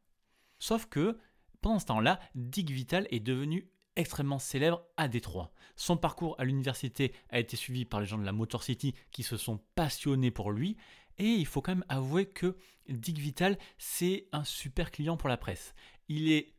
Sauf 0.59 0.85
que, 0.85 1.17
pendant 1.61 1.79
ce 1.79 1.85
temps-là, 1.85 2.19
Dick 2.35 2.69
Vital 2.69 3.07
est 3.09 3.19
devenu 3.19 3.71
extrêmement 3.95 4.39
célèbre 4.39 4.85
à 4.95 5.07
Détroit. 5.07 5.51
Son 5.75 5.97
parcours 5.97 6.35
à 6.37 6.45
l'université 6.45 7.13
a 7.29 7.39
été 7.39 7.57
suivi 7.57 7.85
par 7.85 7.99
les 7.99 8.05
gens 8.05 8.17
de 8.17 8.25
la 8.25 8.31
Motor 8.31 8.63
City 8.63 8.93
qui 9.11 9.23
se 9.23 9.35
sont 9.35 9.59
passionnés 9.75 10.31
pour 10.31 10.51
lui. 10.51 10.77
Et 11.19 11.33
il 11.33 11.45
faut 11.45 11.61
quand 11.61 11.75
même 11.75 11.85
avouer 11.89 12.25
que 12.25 12.55
Dick 12.87 13.19
Vital, 13.19 13.57
c'est 13.77 14.27
un 14.31 14.43
super 14.43 14.89
client 14.89 15.17
pour 15.17 15.29
la 15.29 15.37
presse. 15.37 15.73
Il 16.07 16.31
est 16.31 16.55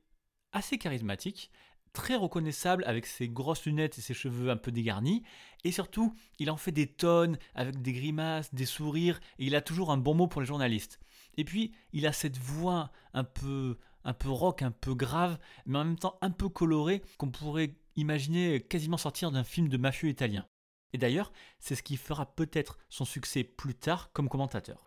assez 0.53 0.79
charismatique, 0.79 1.51
très 1.93 2.15
reconnaissable 2.15 2.85
avec 2.87 3.07
ses 3.07 3.29
grosses 3.29 3.65
lunettes 3.65 3.99
et 3.99 4.03
ses 4.03 4.15
cheveux 4.15 4.51
un 4.51 4.57
peu 4.57 4.71
dégarnis. 4.71 5.23
Et 5.65 5.73
surtout, 5.73 6.15
il 6.39 6.51
en 6.51 6.57
fait 6.57 6.73
des 6.73 6.87
tonnes 6.87 7.39
avec 7.55 7.81
des 7.83 7.93
grimaces, 7.93 8.55
des 8.55 8.67
sourires, 8.67 9.21
et 9.39 9.47
il 9.47 9.57
a 9.57 9.61
toujours 9.61 9.91
un 9.91 9.97
bon 9.97 10.15
mot 10.15 10.27
pour 10.27 10.41
les 10.41 10.47
journalistes. 10.47 11.01
Et 11.37 11.45
puis, 11.45 11.73
il 11.93 12.07
a 12.07 12.13
cette 12.13 12.39
voix 12.39 12.91
un 13.15 13.25
peu, 13.25 13.79
un 14.05 14.15
rock, 14.25 14.63
un 14.63 14.71
peu 14.71 14.95
grave, 14.95 15.39
mais 15.67 15.79
en 15.79 15.85
même 15.85 15.99
temps 15.99 16.19
un 16.21 16.31
peu 16.31 16.49
colorée, 16.49 17.03
qu'on 17.19 17.31
pourrait 17.31 17.75
imaginer 17.97 18.61
quasiment 18.61 18.97
sortir 18.97 19.31
d'un 19.31 19.45
film 19.45 19.69
de 19.69 19.77
mafieux 19.77 20.09
italien. 20.09 20.47
Et 20.93 20.99
d'ailleurs, 20.99 21.33
c'est 21.59 21.75
ce 21.75 21.83
qui 21.83 21.97
fera 21.97 22.27
peut-être 22.27 22.79
son 22.89 23.05
succès 23.05 23.45
plus 23.45 23.75
tard 23.75 24.11
comme 24.13 24.29
commentateur. 24.29 24.85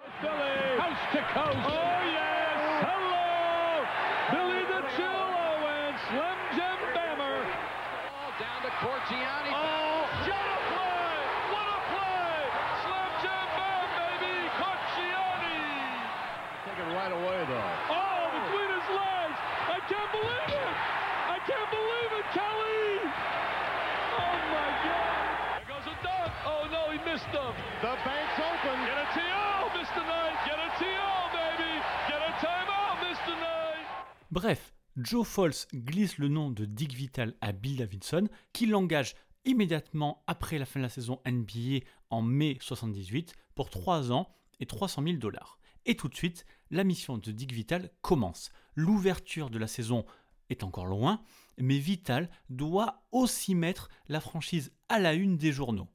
Bref, 34.44 34.74
Joe 34.98 35.26
Fols 35.26 35.54
glisse 35.74 36.18
le 36.18 36.28
nom 36.28 36.52
de 36.52 36.66
Dick 36.66 36.92
Vital 36.92 37.34
à 37.40 37.54
Bill 37.54 37.78
Davidson, 37.78 38.28
qui 38.52 38.66
l'engage 38.66 39.16
immédiatement 39.46 40.22
après 40.28 40.58
la 40.58 40.66
fin 40.66 40.82
de 40.82 40.84
la 40.84 40.90
saison 40.90 41.22
NBA 41.26 41.86
en 42.10 42.22
mai 42.22 42.58
78 42.60 43.36
pour 43.56 43.70
3 43.70 44.12
ans 44.12 44.36
et 44.60 44.66
300 44.66 45.02
000 45.02 45.16
dollars. 45.16 45.60
Et 45.86 45.96
tout 45.96 46.10
de 46.10 46.16
suite, 46.16 46.46
la 46.72 46.84
mission 46.84 47.18
de 47.18 47.32
Dick 47.32 47.54
Vital 47.54 47.90
commence. 48.02 48.52
L'ouverture 48.76 49.50
de 49.50 49.60
la 49.60 49.68
saison 49.68 50.04
est 50.50 50.64
encore 50.64 50.88
loin, 50.88 51.24
mais 51.58 51.78
Vital 51.78 52.30
doit 52.50 53.02
aussi 53.14 53.56
mettre 53.56 53.88
la 54.10 54.20
franchise 54.20 54.74
à 54.90 55.00
la 55.00 55.14
une 55.14 55.38
des 55.38 55.54
journaux. 55.54 55.88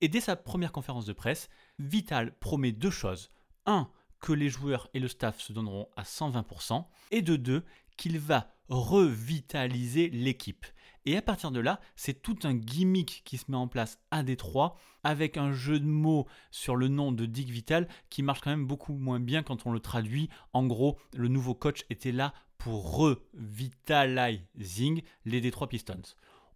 Et 0.00 0.06
dès 0.06 0.20
sa 0.20 0.36
première 0.36 0.70
conférence 0.70 1.06
de 1.06 1.12
presse, 1.12 1.48
Vital 1.80 2.38
promet 2.38 2.70
deux 2.70 2.92
choses. 2.92 3.32
Un, 3.68 3.90
que 4.20 4.32
les 4.32 4.48
joueurs 4.48 4.88
et 4.94 5.00
le 5.00 5.08
staff 5.08 5.40
se 5.40 5.52
donneront 5.52 5.88
à 5.96 6.02
120%, 6.02 6.84
et 7.10 7.22
de 7.22 7.36
deux, 7.36 7.64
qu'il 7.96 8.18
va 8.18 8.52
revitaliser 8.68 10.10
l'équipe. 10.10 10.66
Et 11.04 11.16
à 11.16 11.22
partir 11.22 11.52
de 11.52 11.60
là, 11.60 11.80
c'est 11.94 12.20
tout 12.20 12.36
un 12.42 12.54
gimmick 12.54 13.22
qui 13.24 13.38
se 13.38 13.48
met 13.48 13.56
en 13.56 13.68
place 13.68 14.00
à 14.10 14.24
Détroit, 14.24 14.76
avec 15.04 15.36
un 15.36 15.52
jeu 15.52 15.78
de 15.78 15.86
mots 15.86 16.26
sur 16.50 16.74
le 16.74 16.88
nom 16.88 17.12
de 17.12 17.26
Dick 17.26 17.48
Vital 17.48 17.86
qui 18.10 18.24
marche 18.24 18.40
quand 18.40 18.50
même 18.50 18.66
beaucoup 18.66 18.94
moins 18.94 19.20
bien 19.20 19.44
quand 19.44 19.66
on 19.66 19.72
le 19.72 19.78
traduit. 19.78 20.28
En 20.52 20.66
gros, 20.66 20.98
le 21.14 21.28
nouveau 21.28 21.54
coach 21.54 21.84
était 21.90 22.10
là 22.10 22.34
pour 22.58 22.96
revitalizing 22.96 25.02
les 25.24 25.40
Détroit 25.40 25.68
Pistons. 25.68 26.02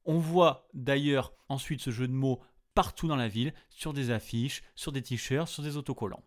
On 0.05 0.19
voit 0.19 0.67
d'ailleurs 0.75 1.33
ensuite 1.49 1.81
ce 1.81 1.93
jeu 1.93 2.09
de 2.09 2.13
mots 2.13 2.41
partout 2.75 3.07
dans 3.07 3.17
la 3.17 3.29
ville, 3.29 3.55
sur 3.69 3.93
des 3.93 4.11
affiches, 4.11 4.63
sur 4.75 4.91
des 4.91 5.03
t-shirts, 5.03 5.49
sur 5.49 5.63
des 5.63 5.77
autocollants. 5.77 6.25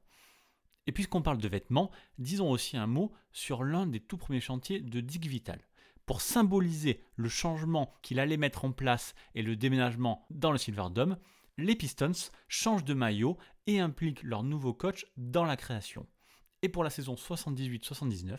Et 0.88 0.92
puisqu'on 0.92 1.22
parle 1.22 1.38
de 1.38 1.48
vêtements, 1.48 1.92
disons 2.18 2.50
aussi 2.50 2.78
un 2.78 2.88
mot 2.88 3.12
sur 3.32 3.64
l'un 3.64 3.88
des 3.88 4.00
tout 4.00 4.18
premiers 4.18 4.42
chantiers 4.42 4.82
de 4.82 5.00
Dick 5.00 5.26
Vital. 5.26 5.62
Pour 6.06 6.20
symboliser 6.20 7.02
le 7.16 7.30
changement 7.30 7.94
qu'il 8.02 8.20
allait 8.20 8.38
mettre 8.38 8.66
en 8.66 8.74
place 8.74 9.16
et 9.36 9.42
le 9.42 9.56
déménagement 9.56 10.26
dans 10.30 10.52
le 10.52 10.58
Silverdome, 10.58 11.18
les 11.58 11.76
Pistons 11.76 12.12
changent 12.48 12.84
de 12.84 12.94
maillot 12.94 13.38
et 13.68 13.80
impliquent 13.80 14.24
leur 14.24 14.44
nouveau 14.44 14.74
coach 14.74 15.06
dans 15.16 15.46
la 15.46 15.56
création. 15.56 16.06
Et 16.62 16.70
pour 16.70 16.84
la 16.84 16.90
saison 16.90 17.16
78-79, 17.16 18.38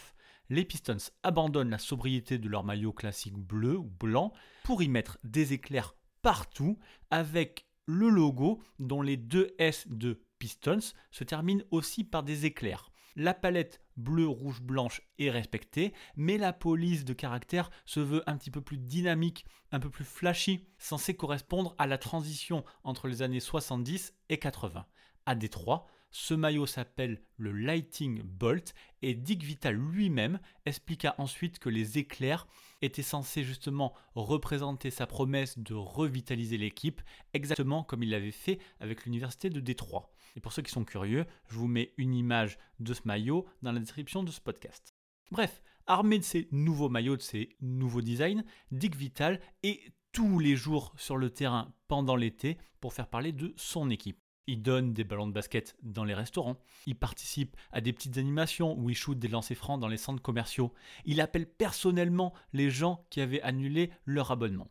les 0.51 0.65
Pistons 0.65 0.97
abandonnent 1.23 1.71
la 1.71 1.79
sobriété 1.79 2.39
de 2.39 2.49
leur 2.49 2.65
maillot 2.65 2.93
classique 2.93 3.37
bleu 3.37 3.79
ou 3.79 3.85
blanc 3.85 4.33
pour 4.65 4.83
y 4.83 4.89
mettre 4.89 5.19
des 5.25 5.53
éclairs 5.53 5.95
partout 6.23 6.79
avec 7.11 7.67
le 7.87 8.09
logo 8.09 8.63
dont 8.79 9.03
les 9.03 9.17
deux 9.17 9.55
S 9.59 9.87
de 9.89 10.24
Pistons 10.39 10.95
se 11.11 11.25
terminent 11.25 11.65
aussi 11.71 12.05
par 12.05 12.23
des 12.23 12.47
éclairs. 12.47 12.91
La 13.17 13.33
palette 13.33 13.81
bleu, 13.97 14.27
rouge, 14.27 14.61
blanche 14.61 15.01
est 15.19 15.31
respectée, 15.31 15.93
mais 16.17 16.37
la 16.37 16.53
police 16.53 17.05
de 17.05 17.13
caractère 17.13 17.71
se 17.85 18.01
veut 18.01 18.29
un 18.29 18.37
petit 18.37 18.51
peu 18.51 18.61
plus 18.61 18.79
dynamique, 18.79 19.47
un 19.71 19.79
peu 19.79 19.89
plus 19.89 20.05
flashy, 20.05 20.67
censé 20.79 21.15
correspondre 21.15 21.77
à 21.79 21.87
la 21.87 21.97
transition 21.97 22.65
entre 22.83 23.07
les 23.07 23.23
années 23.23 23.39
70 23.39 24.15
et 24.31 24.39
80. 24.39 24.85
À 25.27 25.35
Détroit, 25.37 25.87
ce 26.17 26.33
maillot 26.33 26.65
s'appelle 26.65 27.21
le 27.39 27.51
Lighting 27.51 28.23
Bolt 28.23 28.73
et 29.03 29.17
Dick 29.17 29.43
Vital 29.43 29.75
lui-même 29.75 30.39
expliqua 30.65 31.17
ensuite 31.19 31.59
que 31.59 31.69
les 31.69 31.99
éclairs 31.99 32.47
étaient 32.83 33.03
censés 33.03 33.43
justement 33.43 33.95
représenter 34.15 34.91
sa 34.91 35.09
promesse 35.09 35.59
de 35.59 35.75
revitaliser 35.75 36.57
l'équipe, 36.57 37.03
exactement 37.33 37.83
comme 37.83 38.05
il 38.05 38.11
l'avait 38.11 38.31
fait 38.31 38.61
avec 38.79 39.05
l'université 39.05 39.51
de 39.51 39.59
Détroit. 39.59 40.13
Et 40.37 40.41
pour 40.41 40.53
ceux 40.53 40.63
qui 40.63 40.71
sont 40.71 40.85
curieux, 40.85 41.27
je 41.49 41.57
vous 41.57 41.67
mets 41.67 41.93
une 41.97 42.15
image 42.15 42.59
de 42.79 42.95
ce 42.95 43.03
maillot 43.07 43.45
dans 43.63 43.73
la 43.73 43.81
description 43.81 44.23
de 44.23 44.31
ce 44.31 44.41
podcast. 44.41 44.95
Bref, 45.33 45.65
armé 45.89 46.21
de 46.21 46.25
ces 46.25 46.47
nouveaux 46.53 46.89
maillots, 46.91 47.17
de 47.17 47.23
ces 47.23 47.57
nouveaux 47.61 48.03
designs, 48.03 48.45
Dick 48.71 48.95
Vital 48.95 49.41
est 49.65 49.81
tous 50.13 50.39
les 50.39 50.55
jours 50.55 50.93
sur 50.97 51.17
le 51.17 51.31
terrain 51.31 51.75
pendant 51.89 52.15
l'été 52.15 52.57
pour 52.81 52.95
faire 52.95 53.09
parler 53.09 53.33
de 53.33 53.53
son 53.57 53.91
équipe. 53.91 54.24
Il 54.47 54.63
donne 54.63 54.93
des 54.93 55.05
ballons 55.05 55.27
de 55.27 55.33
basket 55.33 55.77
dans 55.83 56.05
les 56.05 56.15
restaurants. 56.15 56.59
Il 56.87 56.97
participe 56.97 57.57
à 57.73 57.81
des 57.81 57.93
petites 57.93 58.19
animations 58.19 58.79
où 58.79 58.91
il 58.91 58.97
shoot 58.97 59.19
des 59.19 59.29
lancers 59.29 59.57
francs 59.57 59.81
dans 59.81 59.89
les 59.89 59.97
centres 59.97 60.23
commerciaux. 60.23 60.73
Il 61.07 61.21
appelle 61.21 61.47
personnellement 61.47 62.35
les 62.53 62.71
gens 62.71 63.07
qui 63.11 63.21
avaient 63.21 63.43
annulé 63.43 63.91
leur 64.05 64.31
abonnement. 64.31 64.69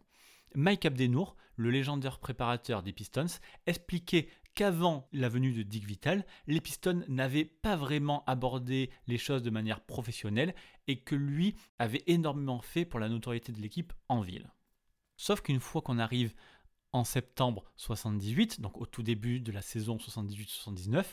Mike 0.55 0.85
Abdenour, 0.85 1.35
le 1.55 1.71
légendaire 1.71 2.19
préparateur 2.19 2.83
des 2.83 2.93
Pistons, 2.93 3.25
expliquait 3.65 4.29
qu'avant 4.53 5.07
la 5.11 5.29
venue 5.29 5.53
de 5.53 5.63
Dick 5.63 5.85
Vital, 5.85 6.25
les 6.45 6.61
Pistons 6.61 7.03
n'avaient 7.07 7.45
pas 7.45 7.75
vraiment 7.75 8.23
abordé 8.27 8.91
les 9.07 9.17
choses 9.17 9.41
de 9.41 9.49
manière 9.49 9.81
professionnelle 9.81 10.53
et 10.87 10.99
que 10.99 11.15
lui 11.15 11.55
avait 11.79 12.03
énormément 12.05 12.61
fait 12.61 12.85
pour 12.85 12.99
la 12.99 13.09
notoriété 13.09 13.51
de 13.51 13.61
l'équipe 13.61 13.93
en 14.09 14.21
ville. 14.21 14.51
Sauf 15.17 15.41
qu'une 15.41 15.59
fois 15.59 15.81
qu'on 15.81 15.99
arrive 15.99 16.33
en 16.93 17.03
septembre 17.03 17.65
78, 17.77 18.61
donc 18.61 18.79
au 18.79 18.85
tout 18.85 19.03
début 19.03 19.39
de 19.39 19.51
la 19.51 19.61
saison 19.61 19.97
78-79, 19.97 21.03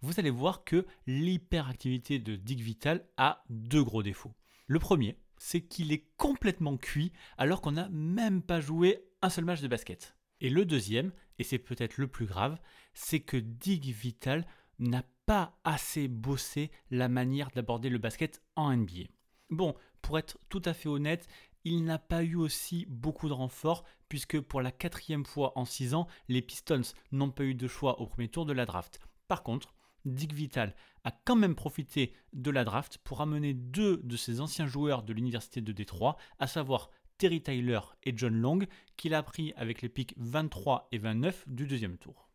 vous 0.00 0.18
allez 0.18 0.30
voir 0.30 0.64
que 0.64 0.86
l'hyperactivité 1.06 2.18
de 2.18 2.36
Dick 2.36 2.60
Vital 2.60 3.06
a 3.16 3.44
deux 3.50 3.84
gros 3.84 4.02
défauts. 4.02 4.34
Le 4.66 4.78
premier, 4.78 5.18
c'est 5.36 5.60
qu'il 5.60 5.92
est 5.92 6.06
complètement 6.16 6.76
cuit 6.76 7.12
alors 7.36 7.60
qu'on 7.60 7.72
n'a 7.72 7.88
même 7.90 8.42
pas 8.42 8.60
joué 8.60 9.04
un 9.22 9.30
seul 9.30 9.44
match 9.44 9.60
de 9.60 9.68
basket. 9.68 10.16
Et 10.40 10.50
le 10.50 10.64
deuxième, 10.64 11.12
et 11.38 11.44
c'est 11.44 11.58
peut-être 11.58 11.98
le 11.98 12.08
plus 12.08 12.26
grave, 12.26 12.58
c'est 12.94 13.20
que 13.20 13.36
Dick 13.36 13.84
Vital 13.84 14.46
n'a 14.78 15.04
pas 15.26 15.58
assez 15.64 16.08
bossé 16.08 16.70
la 16.90 17.08
manière 17.08 17.50
d'aborder 17.50 17.90
le 17.90 17.98
basket 17.98 18.42
en 18.56 18.74
NBA. 18.76 19.08
Bon, 19.50 19.74
pour 20.02 20.18
être 20.18 20.38
tout 20.48 20.62
à 20.64 20.74
fait 20.74 20.88
honnête, 20.88 21.26
il 21.64 21.84
n'a 21.84 21.98
pas 21.98 22.22
eu 22.22 22.36
aussi 22.36 22.86
beaucoup 22.88 23.28
de 23.28 23.34
renforts, 23.34 23.84
puisque 24.08 24.40
pour 24.40 24.62
la 24.62 24.72
quatrième 24.72 25.24
fois 25.24 25.52
en 25.58 25.64
six 25.64 25.94
ans, 25.94 26.06
les 26.28 26.42
Pistons 26.42 26.82
n'ont 27.12 27.30
pas 27.30 27.44
eu 27.44 27.54
de 27.54 27.68
choix 27.68 28.00
au 28.00 28.06
premier 28.06 28.28
tour 28.28 28.46
de 28.46 28.52
la 28.52 28.66
draft. 28.66 29.00
Par 29.26 29.42
contre, 29.42 29.74
Dick 30.04 30.32
Vital 30.32 30.74
a 31.04 31.10
quand 31.10 31.36
même 31.36 31.54
profité 31.54 32.12
de 32.32 32.50
la 32.50 32.64
draft 32.64 32.98
pour 32.98 33.20
amener 33.20 33.54
deux 33.54 33.98
de 33.98 34.16
ses 34.16 34.40
anciens 34.40 34.66
joueurs 34.66 35.02
de 35.02 35.12
l'université 35.12 35.60
de 35.60 35.72
Détroit, 35.72 36.16
à 36.38 36.46
savoir 36.46 36.90
Terry 37.18 37.42
Tyler 37.42 37.80
et 38.04 38.16
John 38.16 38.34
Long, 38.34 38.60
qu'il 38.96 39.14
a 39.14 39.22
pris 39.22 39.52
avec 39.56 39.82
les 39.82 39.88
pics 39.88 40.14
23 40.16 40.88
et 40.92 40.98
29 40.98 41.48
du 41.48 41.66
deuxième 41.66 41.98
tour. 41.98 42.30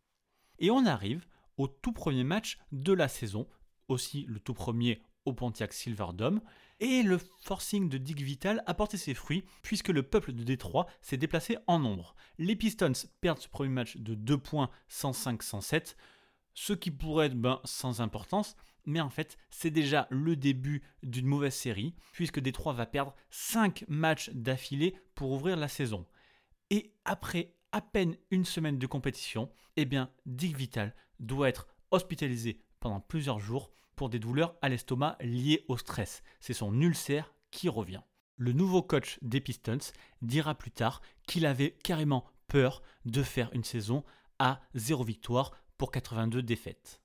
Et 0.58 0.70
on 0.70 0.86
arrive 0.86 1.26
au 1.56 1.68
tout 1.68 1.92
premier 1.92 2.24
match 2.24 2.58
de 2.72 2.92
la 2.92 3.08
saison, 3.08 3.48
aussi 3.88 4.24
le 4.28 4.40
tout 4.40 4.54
premier 4.54 5.02
au 5.24 5.32
Pontiac 5.32 5.72
Silverdome, 5.72 6.40
et 6.80 7.02
le 7.02 7.18
forcing 7.42 7.88
de 7.88 7.98
Dick 7.98 8.20
Vital 8.20 8.62
a 8.66 8.74
porté 8.74 8.96
ses 8.96 9.14
fruits 9.14 9.44
puisque 9.62 9.88
le 9.88 10.02
peuple 10.02 10.32
de 10.32 10.42
Détroit 10.42 10.86
s'est 11.00 11.16
déplacé 11.16 11.58
en 11.66 11.78
nombre. 11.78 12.14
Les 12.38 12.56
Pistons 12.56 12.92
perdent 13.20 13.40
ce 13.40 13.48
premier 13.48 13.70
match 13.70 13.96
de 13.96 14.14
2 14.14 14.38
points 14.38 14.70
105-107, 14.90 15.96
ce 16.54 16.72
qui 16.72 16.90
pourrait 16.90 17.26
être 17.26 17.40
ben, 17.40 17.60
sans 17.64 18.00
importance, 18.00 18.56
Mais 18.86 19.00
en 19.00 19.10
fait, 19.10 19.38
c'est 19.50 19.70
déjà 19.70 20.06
le 20.10 20.36
début 20.36 20.82
d'une 21.02 21.26
mauvaise 21.26 21.54
série, 21.54 21.94
puisque 22.12 22.40
Détroit 22.40 22.74
va 22.74 22.84
perdre 22.84 23.14
5 23.30 23.84
matchs 23.88 24.30
d'affilée 24.34 24.94
pour 25.14 25.32
ouvrir 25.32 25.56
la 25.56 25.68
saison. 25.68 26.06
Et 26.70 26.92
après 27.04 27.54
à 27.72 27.80
peine 27.80 28.16
une 28.30 28.44
semaine 28.44 28.78
de 28.78 28.86
compétition, 28.86 29.50
eh 29.76 29.84
bien, 29.84 30.10
Dick 30.26 30.56
Vital 30.56 30.94
doit 31.18 31.48
être 31.48 31.66
hospitalisé 31.90 32.60
pendant 32.78 33.00
plusieurs 33.00 33.40
jours 33.40 33.72
pour 33.96 34.08
des 34.08 34.18
douleurs 34.18 34.54
à 34.62 34.68
l'estomac 34.68 35.16
liées 35.20 35.64
au 35.68 35.76
stress. 35.76 36.22
C'est 36.40 36.52
son 36.52 36.80
ulcère 36.80 37.34
qui 37.50 37.68
revient. 37.68 38.02
Le 38.36 38.52
nouveau 38.52 38.82
coach 38.82 39.18
des 39.22 39.40
Pistons 39.40 39.92
dira 40.20 40.54
plus 40.54 40.72
tard 40.72 41.00
qu'il 41.26 41.46
avait 41.46 41.76
carrément 41.82 42.24
peur 42.48 42.82
de 43.04 43.22
faire 43.22 43.50
une 43.52 43.64
saison 43.64 44.02
à 44.38 44.60
0 44.74 45.04
victoire 45.04 45.52
pour 45.78 45.92
82 45.92 46.42
défaites. 46.42 47.00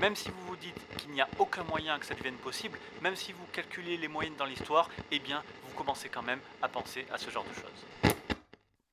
Même 0.00 0.16
si 0.16 0.30
vous 0.30 0.46
vous 0.48 0.56
dites 0.56 0.86
qu'il 0.96 1.10
n'y 1.10 1.20
a 1.20 1.28
aucun 1.38 1.62
moyen 1.64 1.98
que 1.98 2.06
ça 2.06 2.14
devienne 2.14 2.36
possible, 2.36 2.78
même 3.02 3.16
si 3.16 3.32
vous 3.32 3.44
calculez 3.52 3.98
les 3.98 4.08
moyennes 4.08 4.36
dans 4.38 4.46
l'histoire, 4.46 4.88
eh 5.10 5.18
bien, 5.18 5.42
vous 5.68 5.74
commencez 5.74 6.08
quand 6.08 6.22
même 6.22 6.40
à 6.62 6.68
penser 6.68 7.06
à 7.12 7.18
ce 7.18 7.28
genre 7.28 7.44
de 7.44 7.52
choses. 7.52 8.14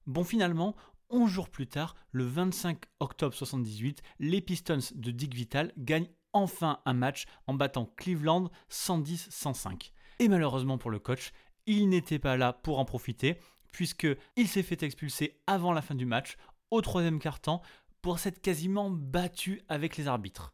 Bon, 0.05 0.25
finalement, 0.25 0.75
11 1.09 1.31
jours 1.31 1.49
plus 1.49 1.67
tard, 1.67 1.95
le 2.11 2.25
25 2.25 2.83
octobre 2.99 3.33
78, 3.33 4.01
les 4.19 4.41
Pistons 4.41 4.79
de 4.95 5.11
Dick 5.11 5.33
Vital 5.33 5.71
gagnent 5.77 6.09
enfin 6.37 6.79
un 6.85 6.93
match 6.93 7.25
en 7.47 7.53
battant 7.53 7.91
Cleveland 7.97 8.49
110-105. 8.71 9.91
Et 10.19 10.27
malheureusement 10.27 10.77
pour 10.77 10.91
le 10.91 10.99
coach, 10.99 11.31
il 11.65 11.89
n'était 11.89 12.19
pas 12.19 12.37
là 12.37 12.53
pour 12.53 12.79
en 12.79 12.85
profiter, 12.85 13.39
puisqu'il 13.71 14.47
s'est 14.47 14.63
fait 14.63 14.83
expulser 14.83 15.41
avant 15.47 15.73
la 15.73 15.81
fin 15.81 15.95
du 15.95 16.05
match, 16.05 16.37
au 16.71 16.81
troisième 16.81 17.19
quart-temps, 17.19 17.61
pour 18.01 18.19
s'être 18.19 18.41
quasiment 18.41 18.89
battu 18.89 19.61
avec 19.67 19.97
les 19.97 20.07
arbitres. 20.07 20.53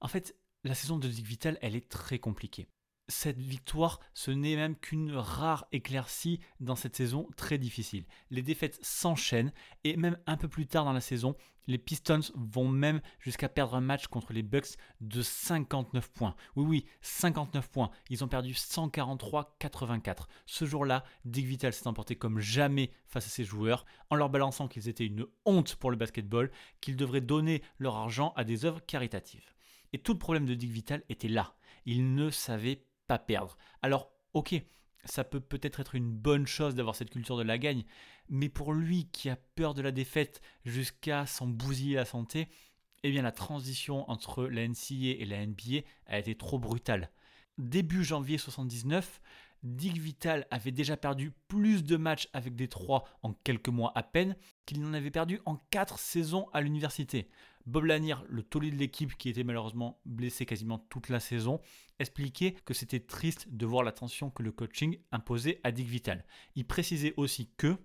En 0.00 0.08
fait, 0.08 0.36
la 0.64 0.74
saison 0.74 0.98
de 0.98 1.08
Dick 1.08 1.26
Vital, 1.26 1.58
elle 1.62 1.76
est 1.76 1.88
très 1.88 2.18
compliquée. 2.18 2.66
Cette 3.08 3.40
victoire, 3.40 4.00
ce 4.14 4.30
n'est 4.30 4.56
même 4.56 4.76
qu'une 4.76 5.12
rare 5.12 5.66
éclaircie 5.72 6.40
dans 6.60 6.76
cette 6.76 6.96
saison 6.96 7.28
très 7.36 7.58
difficile. 7.58 8.06
Les 8.30 8.40
défaites 8.40 8.78
s'enchaînent 8.82 9.52
et 9.84 9.96
même 9.98 10.18
un 10.26 10.38
peu 10.38 10.48
plus 10.48 10.66
tard 10.66 10.86
dans 10.86 10.94
la 10.94 11.02
saison, 11.02 11.36
les 11.66 11.78
Pistons 11.78 12.20
vont 12.34 12.68
même 12.68 13.00
jusqu'à 13.18 13.48
perdre 13.48 13.74
un 13.74 13.80
match 13.80 14.06
contre 14.06 14.32
les 14.32 14.42
Bucks 14.42 14.76
de 15.00 15.22
59 15.22 16.10
points. 16.12 16.34
Oui, 16.56 16.64
oui, 16.64 16.86
59 17.02 17.68
points. 17.70 17.90
Ils 18.10 18.24
ont 18.24 18.28
perdu 18.28 18.52
143-84. 18.52 20.26
Ce 20.46 20.64
jour-là, 20.64 21.04
Dick 21.24 21.46
Vital 21.46 21.72
s'est 21.72 21.86
emporté 21.86 22.16
comme 22.16 22.40
jamais 22.40 22.90
face 23.06 23.26
à 23.26 23.30
ses 23.30 23.44
joueurs, 23.44 23.84
en 24.10 24.16
leur 24.16 24.30
balançant 24.30 24.68
qu'ils 24.68 24.88
étaient 24.88 25.06
une 25.06 25.26
honte 25.44 25.76
pour 25.76 25.90
le 25.90 25.96
basketball, 25.96 26.50
qu'ils 26.80 26.96
devraient 26.96 27.20
donner 27.20 27.62
leur 27.78 27.96
argent 27.96 28.32
à 28.36 28.44
des 28.44 28.64
œuvres 28.64 28.84
caritatives. 28.84 29.54
Et 29.92 29.98
tout 29.98 30.12
le 30.12 30.18
problème 30.18 30.46
de 30.46 30.54
Dick 30.54 30.70
Vital 30.70 31.02
était 31.08 31.28
là. 31.28 31.54
Il 31.86 32.14
ne 32.14 32.30
savait 32.30 32.82
pas 33.06 33.18
perdre. 33.18 33.56
Alors, 33.82 34.12
ok, 34.32 34.54
ça 35.04 35.24
peut 35.24 35.40
peut-être 35.40 35.80
être 35.80 35.94
une 35.94 36.10
bonne 36.10 36.46
chose 36.46 36.74
d'avoir 36.74 36.96
cette 36.96 37.10
culture 37.10 37.36
de 37.36 37.42
la 37.42 37.58
gagne, 37.58 37.84
mais 38.28 38.48
pour 38.48 38.72
lui 38.72 39.08
qui 39.12 39.28
a 39.28 39.36
peur 39.36 39.74
de 39.74 39.82
la 39.82 39.92
défaite 39.92 40.40
jusqu'à 40.64 41.26
s'en 41.26 41.46
bousiller 41.46 41.96
la 41.96 42.04
santé, 42.04 42.48
eh 43.02 43.10
bien 43.10 43.22
la 43.22 43.32
transition 43.32 44.08
entre 44.10 44.44
la 44.44 44.66
NCA 44.66 45.18
et 45.18 45.24
la 45.26 45.44
NBA 45.46 45.86
a 46.06 46.18
été 46.18 46.34
trop 46.34 46.58
brutale. 46.58 47.10
Début 47.58 48.02
janvier 48.02 48.38
79, 48.38 49.20
Dick 49.62 49.98
Vital 49.98 50.46
avait 50.50 50.72
déjà 50.72 50.96
perdu 50.96 51.32
plus 51.48 51.84
de 51.84 51.96
matchs 51.96 52.28
avec 52.32 52.54
Détroit 52.56 53.04
en 53.22 53.32
quelques 53.32 53.68
mois 53.68 53.92
à 53.94 54.02
peine 54.02 54.36
qu'il 54.66 54.80
n'en 54.80 54.94
avait 54.94 55.10
perdu 55.10 55.40
en 55.46 55.56
4 55.70 55.98
saisons 55.98 56.48
à 56.52 56.60
l'université. 56.60 57.28
Bob 57.66 57.84
Lanier, 57.84 58.16
le 58.28 58.42
taulier 58.42 58.70
de 58.70 58.76
l'équipe 58.76 59.16
qui 59.16 59.30
était 59.30 59.44
malheureusement 59.44 60.00
blessé 60.04 60.44
quasiment 60.44 60.78
toute 60.78 61.08
la 61.08 61.20
saison, 61.20 61.60
expliquait 61.98 62.52
que 62.64 62.74
c'était 62.74 63.00
triste 63.00 63.48
de 63.50 63.66
voir 63.66 63.82
l'attention 63.82 64.30
que 64.30 64.42
le 64.42 64.52
coaching 64.52 64.98
imposait 65.12 65.60
à 65.64 65.72
Dick 65.72 65.88
Vital. 65.88 66.24
Il 66.56 66.66
précisait 66.66 67.14
aussi 67.16 67.50
que 67.56 67.76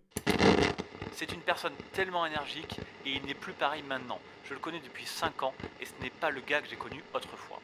c'est 1.13 1.31
une 1.31 1.41
personne 1.41 1.73
tellement 1.93 2.25
énergique 2.25 2.79
et 3.05 3.13
il 3.13 3.25
n'est 3.25 3.33
plus 3.33 3.53
pareil 3.53 3.83
maintenant. 3.83 4.19
Je 4.45 4.53
le 4.53 4.59
connais 4.59 4.79
depuis 4.79 5.05
5 5.05 5.43
ans 5.43 5.53
et 5.81 5.85
ce 5.85 5.93
n'est 6.01 6.09
pas 6.09 6.29
le 6.29 6.41
gars 6.41 6.61
que 6.61 6.69
j'ai 6.69 6.75
connu 6.75 7.03
autrefois. 7.13 7.61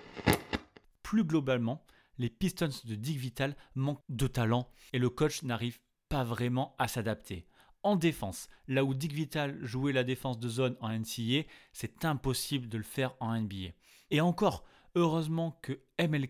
Plus 1.04 1.24
globalement, 1.24 1.86
les 2.18 2.30
Pistons 2.30 2.70
de 2.86 2.96
Dick 2.96 3.18
Vital 3.18 3.56
manquent 3.76 4.04
de 4.10 4.28
talent 4.28 4.70
et 4.94 5.00
le 5.00 5.10
coach 5.10 5.44
n'arrive 5.44 5.80
pas 6.10 6.24
vraiment 6.24 6.76
à 6.78 6.88
s'adapter. 6.88 7.46
En 7.86 7.98
défense, 7.98 8.50
là 8.68 8.84
où 8.84 8.96
Dick 8.96 9.14
Vital 9.14 9.60
jouait 9.62 9.94
la 9.94 10.04
défense 10.04 10.40
de 10.40 10.50
zone 10.50 10.76
en 10.82 10.90
NCAA, 10.90 11.44
c'est 11.72 12.04
impossible 12.04 12.68
de 12.68 12.80
le 12.80 12.84
faire 12.84 13.14
en 13.20 13.40
NBA. 13.40 13.76
Et 14.10 14.22
encore, 14.22 14.64
heureusement 14.96 15.60
que 15.62 15.80
ML 16.00 16.28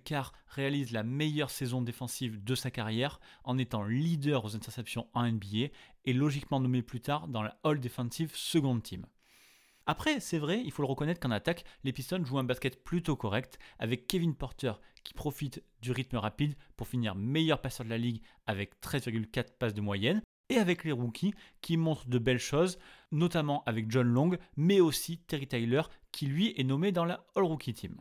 réalise 0.49 0.91
la 0.91 1.03
meilleure 1.03 1.49
saison 1.49 1.81
défensive 1.81 2.43
de 2.43 2.55
sa 2.55 2.71
carrière 2.71 3.21
en 3.45 3.57
étant 3.57 3.83
leader 3.83 4.43
aux 4.43 4.57
interceptions 4.57 5.07
en 5.13 5.31
NBA 5.31 5.69
et 6.03 6.11
logiquement 6.11 6.59
nommé 6.59 6.81
plus 6.81 6.99
tard 6.99 7.29
dans 7.29 7.41
la 7.41 7.57
All 7.63 7.79
Defensive 7.79 8.35
Second 8.35 8.81
Team. 8.81 9.05
Après, 9.85 10.19
c'est 10.19 10.39
vrai, 10.39 10.61
il 10.61 10.73
faut 10.73 10.81
le 10.81 10.89
reconnaître 10.89 11.21
qu'en 11.21 11.31
attaque, 11.31 11.63
les 11.85 11.93
Pistons 11.93 12.25
jouent 12.25 12.39
un 12.39 12.43
basket 12.43 12.83
plutôt 12.83 13.15
correct, 13.15 13.59
avec 13.79 14.07
Kevin 14.07 14.35
Porter 14.35 14.73
qui 15.05 15.13
profite 15.13 15.63
du 15.81 15.93
rythme 15.93 16.17
rapide 16.17 16.57
pour 16.75 16.89
finir 16.89 17.15
meilleur 17.15 17.61
passeur 17.61 17.85
de 17.85 17.91
la 17.91 17.97
ligue 17.97 18.21
avec 18.45 18.81
13,4 18.81 19.53
passes 19.57 19.73
de 19.73 19.79
moyenne, 19.79 20.21
et 20.49 20.57
avec 20.57 20.83
les 20.83 20.91
rookies 20.91 21.33
qui 21.61 21.77
montrent 21.77 22.07
de 22.07 22.19
belles 22.19 22.39
choses, 22.39 22.77
notamment 23.11 23.63
avec 23.65 23.89
John 23.89 24.07
Long, 24.07 24.31
mais 24.57 24.79
aussi 24.79 25.19
Terry 25.19 25.47
Tyler 25.47 25.81
qui 26.11 26.27
lui 26.27 26.53
est 26.57 26.63
nommé 26.63 26.91
dans 26.91 27.05
la 27.05 27.25
All 27.35 27.43
Rookie 27.43 27.73
Team. 27.73 27.97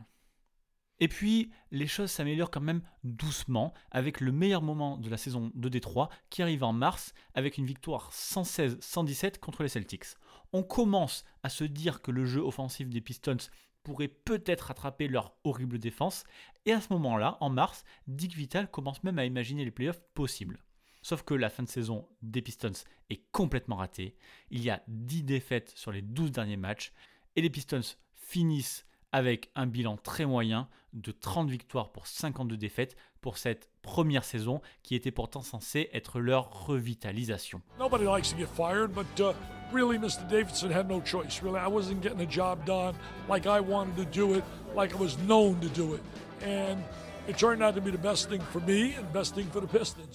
Et 1.01 1.09
puis, 1.09 1.51
les 1.73 1.89
choses 1.89 2.11
s'améliorent 2.11 2.53
quand 2.53 2.61
même 2.61 2.83
doucement 3.03 3.75
avec 3.91 4.21
le 4.21 4.31
meilleur 4.31 4.63
moment 4.63 4.97
de 4.97 5.11
la 5.11 5.17
saison 5.17 5.51
de 5.55 5.69
Détroit 5.69 6.09
qui 6.31 6.41
arrive 6.41 6.63
en 6.63 6.73
mars 6.73 7.15
avec 7.35 7.59
une 7.59 7.67
victoire 7.67 8.11
116-117 8.13 9.39
contre 9.39 9.65
les 9.65 9.69
Celtics 9.69 10.15
on 10.55 10.63
commence 10.63 11.25
à 11.43 11.49
se 11.49 11.65
dire 11.65 12.01
que 12.01 12.13
le 12.13 12.25
jeu 12.25 12.41
offensif 12.41 12.89
des 12.89 13.01
Pistons 13.01 13.37
pourrait 13.83 14.07
peut-être 14.07 14.69
rattraper 14.69 15.09
leur 15.09 15.37
horrible 15.43 15.81
défense, 15.81 16.23
et 16.65 16.73
à 16.73 16.81
ce 16.81 16.93
moment-là, 16.93 17.39
en 17.41 17.51
mars, 17.51 17.85
Dick 18.07 18.35
Vital 18.37 18.71
commence 18.71 19.03
même 19.03 19.19
à 19.19 19.25
imaginer 19.25 19.65
les 19.65 19.73
playoffs 19.73 20.01
possibles. 20.15 20.63
Sauf 21.05 21.23
que 21.23 21.35
la 21.35 21.51
fin 21.51 21.63
de 21.63 21.69
saison 21.69 22.09
des 22.23 22.41
Pistons 22.41 22.73
est 23.11 23.21
complètement 23.31 23.77
ratée, 23.77 24.17
il 24.51 24.63
y 24.65 24.71
a 24.71 24.83
10 24.89 25.25
défaites 25.25 25.71
sur 25.77 25.93
les 25.93 26.01
12 26.01 26.33
derniers 26.33 26.57
matchs, 26.57 26.95
et 27.37 27.43
les 27.43 27.51
Pistons 27.51 27.83
finissent 28.15 28.87
avec 29.13 29.51
un 29.55 29.67
bilan 29.67 29.99
très 29.99 30.25
moyen 30.25 30.67
de 30.95 31.13
30 31.13 31.51
victoires 31.51 31.93
pour 31.93 32.07
52 32.07 32.57
défaites 32.57 32.97
pour 33.21 33.37
cette 33.37 33.69
première 33.83 34.25
saison 34.25 34.63
qui 34.83 34.95
était 34.95 35.11
pourtant 35.11 35.43
censée 35.43 35.91
être 35.93 36.21
leur 36.21 36.67
revitalisation. 36.67 37.61
Nobody 37.79 38.07
likes 38.07 38.31
to 38.31 38.39
get 38.39 38.47
fired, 38.47 38.91
but 38.95 39.05
uh, 39.21 39.35
really, 39.75 39.99
Mr. 39.99 40.27
Davidson 40.27 40.71
had 40.71 40.89
no 40.89 41.03
choice. 41.03 41.43
Really, 41.43 41.61
I 41.61 41.69
wasn't 41.69 42.01
getting 42.01 42.17
the 42.17 42.33
job 42.33 42.65
done 42.65 42.95
like 43.29 43.45
I 43.45 43.61
wanted 43.61 43.95
to 43.97 44.07
do 44.07 44.37
it, 44.37 44.45
like 44.75 44.95
I 44.95 44.99
was 44.99 45.19
known 45.29 45.61
to 45.61 45.69
do 45.69 45.93
it. 45.93 46.03
And 46.43 46.83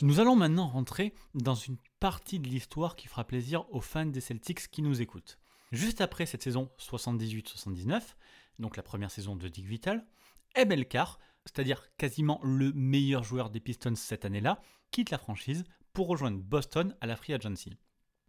Nous 0.02 0.20
allons 0.20 0.36
maintenant 0.36 0.68
rentrer 0.68 1.14
dans 1.34 1.56
une 1.56 1.78
partie 2.00 2.40
de 2.40 2.48
l'histoire 2.48 2.96
qui 2.96 3.08
fera 3.08 3.24
plaisir 3.24 3.66
aux 3.74 3.82
fans 3.82 4.06
des 4.06 4.22
Celtics 4.22 4.70
qui 4.70 4.82
nous 4.82 5.02
écoutent. 5.02 5.40
Juste 5.72 6.02
après 6.02 6.26
cette 6.26 6.44
saison 6.44 6.70
78-79, 6.80 8.02
donc 8.60 8.78
la 8.78 8.84
première 8.84 9.10
saison 9.10 9.36
de 9.36 9.48
Dick 9.48 9.66
Vital, 9.66 10.06
Ebel 10.56 10.88
Carr, 10.88 11.20
c'est-à-dire 11.46 11.84
quasiment 11.98 12.40
le 12.44 12.74
meilleur 12.74 13.24
joueur 13.24 13.50
des 13.50 13.60
Pistons 13.60 13.96
cette 13.96 14.26
année-là, 14.26 14.62
quitte 14.92 15.10
la 15.10 15.18
franchise 15.18 15.64
pour 15.94 16.08
rejoindre 16.08 16.40
Boston 16.40 16.96
à 17.02 17.08
la 17.08 17.16
Free 17.16 17.34
Agency. 17.34 17.76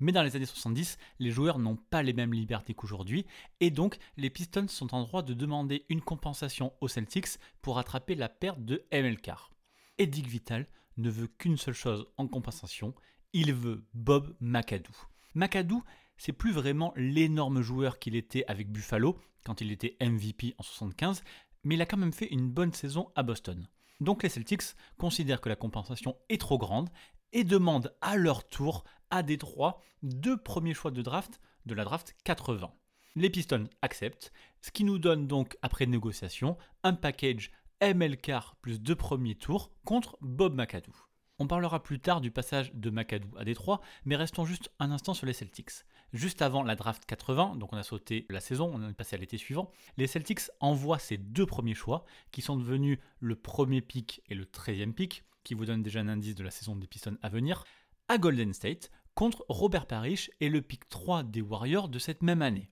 Mais 0.01 0.13
dans 0.13 0.23
les 0.23 0.35
années 0.35 0.47
70, 0.47 0.99
les 1.19 1.31
joueurs 1.31 1.59
n'ont 1.59 1.77
pas 1.77 2.03
les 2.03 2.13
mêmes 2.13 2.33
libertés 2.33 2.75
qu'aujourd'hui, 2.75 3.27
et 3.61 3.71
donc 3.71 3.99
les 4.17 4.31
Pistons 4.31 4.69
sont 4.69 4.95
en 4.95 5.03
droit 5.03 5.23
de 5.23 5.35
demander 5.35 5.85
une 5.89 6.01
compensation 6.01 6.73
aux 6.81 6.89
Celtics 6.89 7.39
pour 7.63 7.77
rattraper 7.77 8.15
la 8.15 8.29
perte 8.29 8.65
de 8.65 8.85
Carr. 9.23 9.53
Et 9.99 10.07
Dick 10.07 10.27
Vital 10.27 10.67
ne 10.97 11.11
veut 11.11 11.29
qu'une 11.29 11.59
seule 11.59 11.75
chose 11.75 12.07
en 12.17 12.27
compensation, 12.27 12.95
il 13.33 13.53
veut 13.53 13.85
Bob 13.95 14.35
McAdoo. 14.41 14.95
McAdoo, 15.35 15.83
c'est 16.17 16.33
plus 16.33 16.53
vraiment 16.53 16.93
l'énorme 16.97 17.63
joueur 17.63 17.99
qu'il 17.99 18.17
était 18.17 18.45
avec 18.47 18.71
Buffalo, 18.71 19.19
quand 19.45 19.61
il 19.61 19.71
était 19.73 19.97
MVP 20.01 20.55
en 20.59 20.63
75, 20.63 21.23
mais 21.65 21.75
il 21.75 21.83
a 21.83 21.87
quand 21.87 21.97
même 21.97 22.13
fait 22.13 22.33
une 22.33 22.51
bonne 22.51 22.73
saison 22.73 23.11
à 23.15 23.23
Boston. 23.23 23.69
Donc 24.01 24.23
les 24.23 24.29
Celtics 24.29 24.75
considèrent 24.99 25.41
que 25.41 25.49
la 25.49 25.57
compensation 25.57 26.17
est 26.29 26.41
trop 26.41 26.59
grande 26.59 26.89
et 27.33 27.45
demandent 27.45 27.95
à 28.01 28.17
leur 28.17 28.49
tour 28.49 28.85
à 29.11 29.23
Détroit 29.23 29.81
deux 30.03 30.37
premiers 30.37 30.75
choix 30.75 30.90
de 30.90 31.03
draft 31.03 31.40
de 31.66 31.75
la 31.75 31.85
draft 31.85 32.14
80. 32.25 32.73
Les 33.16 33.31
Pistons 33.31 33.68
acceptent, 33.83 34.33
ce 34.61 34.70
qui 34.70 34.85
nous 34.85 34.99
donne 34.99 35.27
donc, 35.27 35.57
après 35.62 35.87
négociation, 35.87 36.57
un 36.85 36.94
package 36.94 37.51
MLK 37.83 38.33
plus 38.62 38.81
deux 38.81 38.94
premiers 38.94 39.35
tours 39.35 39.73
contre 39.85 40.16
Bob 40.20 40.55
McAdoo. 40.55 40.92
On 41.38 41.46
parlera 41.46 41.83
plus 41.83 41.99
tard 41.99 42.20
du 42.20 42.31
passage 42.31 42.70
de 42.75 42.90
McAdoo 42.90 43.37
à 43.38 43.44
Détroit, 43.44 43.81
mais 44.05 44.14
restons 44.14 44.44
juste 44.44 44.70
un 44.79 44.90
instant 44.90 45.14
sur 45.14 45.27
les 45.27 45.33
Celtics. 45.33 45.70
juste 46.12 46.42
avant 46.42 46.62
la 46.62 46.77
draft 46.77 47.07
80, 47.07 47.57
donc 47.57 47.73
on 47.73 47.79
a 47.79 47.83
sauté 47.83 48.27
la 48.29 48.40
saison, 48.40 48.70
on 48.75 48.88
est 48.88 48.92
passé 48.92 49.16
à 49.16 49.18
l'été 49.18 49.38
suivant, 49.38 49.73
les 49.96 50.07
Celtics 50.07 50.51
envoient 50.61 50.99
ces 50.99 51.16
deux 51.16 51.46
premiers 51.46 51.75
choix, 51.75 52.05
qui 52.31 52.42
sont 52.42 52.57
devenus 52.57 52.99
le 53.20 53.37
premier 53.37 53.81
pick 53.81 54.23
et 54.29 54.35
le 54.35 54.44
13e 54.44 54.92
pick, 54.92 55.25
qui 55.42 55.55
vous 55.55 55.64
donne 55.64 55.83
déjà 55.83 56.01
un 56.01 56.09
indice 56.09 56.35
de 56.35 56.44
la 56.44 56.51
saison 56.51 56.77
des 56.77 56.87
Pistons 56.87 57.16
à 57.23 57.31
venir, 57.31 57.64
à 58.09 58.18
Golden 58.18 58.53
State, 58.53 58.90
contre 59.14 59.44
Robert 59.49 59.87
Parrish 59.87 60.31
et 60.40 60.49
le 60.49 60.62
pick 60.62 60.88
3 60.88 61.23
des 61.25 61.42
Warriors 61.42 61.88
de 61.88 61.99
cette 61.99 62.23
même 62.23 62.42
année. 62.42 62.70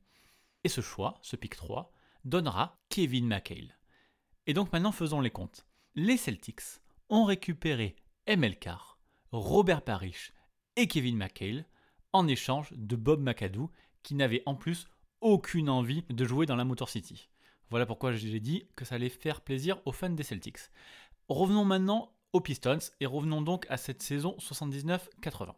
Et 0.64 0.68
ce 0.68 0.80
choix, 0.80 1.18
ce 1.22 1.36
pick 1.36 1.56
3, 1.56 1.92
donnera 2.24 2.78
Kevin 2.88 3.26
McHale. 3.26 3.76
Et 4.46 4.54
donc 4.54 4.72
maintenant 4.72 4.92
faisons 4.92 5.20
les 5.20 5.30
comptes. 5.30 5.66
Les 5.94 6.16
Celtics 6.16 6.80
ont 7.08 7.24
récupéré 7.24 7.96
ML 8.26 8.56
Robert 9.32 9.82
Parrish 9.82 10.32
et 10.76 10.86
Kevin 10.86 11.16
McHale 11.16 11.66
en 12.12 12.26
échange 12.26 12.72
de 12.72 12.96
Bob 12.96 13.20
McAdoo 13.20 13.70
qui 14.02 14.14
n'avait 14.14 14.42
en 14.46 14.54
plus 14.54 14.86
aucune 15.20 15.68
envie 15.68 16.04
de 16.08 16.24
jouer 16.24 16.46
dans 16.46 16.56
la 16.56 16.64
Motor 16.64 16.88
City. 16.88 17.28
Voilà 17.70 17.84
pourquoi 17.84 18.12
j'ai 18.12 18.40
dit 18.40 18.66
que 18.76 18.84
ça 18.84 18.94
allait 18.94 19.08
faire 19.08 19.42
plaisir 19.42 19.80
aux 19.84 19.92
fans 19.92 20.08
des 20.08 20.22
Celtics. 20.22 20.70
Revenons 21.28 21.64
maintenant 21.64 22.14
aux 22.32 22.40
Pistons 22.40 22.78
et 23.00 23.06
revenons 23.06 23.42
donc 23.42 23.66
à 23.68 23.76
cette 23.76 24.02
saison 24.02 24.36
79-80. 24.38 25.54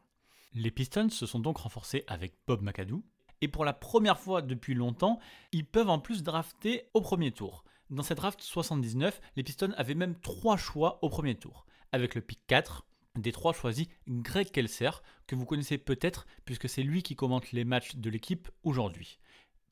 Les 0.52 0.70
Pistons 0.70 1.10
se 1.10 1.26
sont 1.26 1.38
donc 1.38 1.58
renforcés 1.58 2.04
avec 2.08 2.34
Bob 2.46 2.62
McAdoo 2.62 3.04
et 3.40 3.48
pour 3.48 3.64
la 3.64 3.72
première 3.72 4.18
fois 4.18 4.42
depuis 4.42 4.74
longtemps, 4.74 5.20
ils 5.52 5.64
peuvent 5.64 5.88
en 5.88 5.98
plus 5.98 6.22
drafter 6.22 6.88
au 6.92 7.00
premier 7.00 7.30
tour. 7.30 7.64
Dans 7.88 8.02
cette 8.02 8.18
draft 8.18 8.40
79, 8.40 9.20
les 9.36 9.42
Pistons 9.42 9.72
avaient 9.76 9.94
même 9.94 10.18
trois 10.20 10.56
choix 10.56 10.98
au 11.02 11.08
premier 11.08 11.36
tour. 11.36 11.66
Avec 11.92 12.14
le 12.14 12.20
pick 12.20 12.40
4, 12.46 12.84
des 13.16 13.32
trois 13.32 13.52
choisis 13.52 13.88
Greg 14.08 14.50
Kelser, 14.50 14.90
que 15.26 15.34
vous 15.34 15.46
connaissez 15.46 15.78
peut-être 15.78 16.26
puisque 16.44 16.68
c'est 16.68 16.82
lui 16.82 17.02
qui 17.02 17.16
commente 17.16 17.52
les 17.52 17.64
matchs 17.64 17.96
de 17.96 18.10
l'équipe 18.10 18.48
aujourd'hui. 18.62 19.18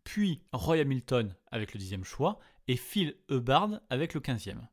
Puis 0.05 0.43
Roy 0.53 0.79
Hamilton 0.79 1.35
avec 1.51 1.75
le 1.75 1.79
dixième 1.79 2.05
choix 2.05 2.39
et 2.67 2.77
Phil 2.77 3.17
Hubbard 3.29 3.81
avec 3.91 4.15
le 4.15 4.21
quinzième. 4.21 4.69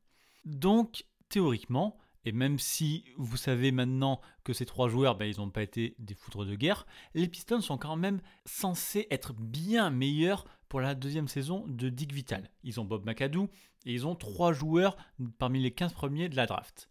Donc 0.46 1.06
théoriquement, 1.30 1.98
et 2.26 2.32
même 2.32 2.58
si 2.58 3.06
vous 3.18 3.38
savez 3.38 3.72
maintenant 3.72 4.20
que 4.44 4.52
ces 4.52 4.66
trois 4.66 4.90
joueurs, 4.90 5.16
ben, 5.16 5.26
ils 5.26 5.38
n'ont 5.38 5.52
pas 5.52 5.62
été 5.62 5.96
des 6.00 6.16
foudres 6.16 6.46
de 6.46 6.56
guerre, 6.56 6.88
les 7.14 7.28
Pistons 7.28 7.62
sont 7.62 7.78
quand 7.78 7.96
même 7.96 8.20
censés 8.46 9.08
être 9.12 9.34
bien 9.34 9.92
meilleurs 9.92 10.46
pour 10.68 10.82
la 10.82 10.96
deuxième 10.96 11.28
saison 11.28 11.66
de 11.68 11.90
Dick 11.90 12.12
Vital. 12.12 12.50
Ils 12.64 12.80
ont 12.80 12.86
Bob 12.86 13.06
McAdoo 13.06 13.50
et 13.86 13.94
ils 13.94 14.08
ont 14.08 14.16
trois 14.16 14.52
joueurs 14.54 14.98
parmi 15.38 15.62
les 15.62 15.72
15 15.72 15.94
premiers 15.94 16.28
de 16.28 16.36
la 16.36 16.48
draft. 16.48 16.90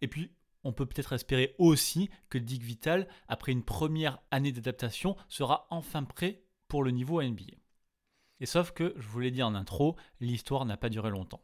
Et 0.00 0.08
puis, 0.08 0.30
on 0.62 0.72
peut 0.72 0.86
peut-être 0.86 1.12
espérer 1.12 1.54
aussi 1.58 2.08
que 2.30 2.38
Dick 2.38 2.62
Vital, 2.62 3.08
après 3.28 3.52
une 3.52 3.64
première 3.64 4.20
année 4.30 4.52
d'adaptation, 4.52 5.16
sera 5.28 5.66
enfin 5.70 6.04
prêt 6.04 6.44
pour 6.68 6.84
le 6.84 6.92
niveau 6.92 7.22
NBA. 7.22 7.54
Et 8.40 8.46
sauf 8.46 8.72
que, 8.72 8.94
je 8.96 9.06
vous 9.08 9.20
l'ai 9.20 9.30
dit 9.30 9.42
en 9.42 9.54
intro, 9.54 9.96
l'histoire 10.20 10.64
n'a 10.64 10.76
pas 10.76 10.88
duré 10.88 11.10
longtemps. 11.10 11.40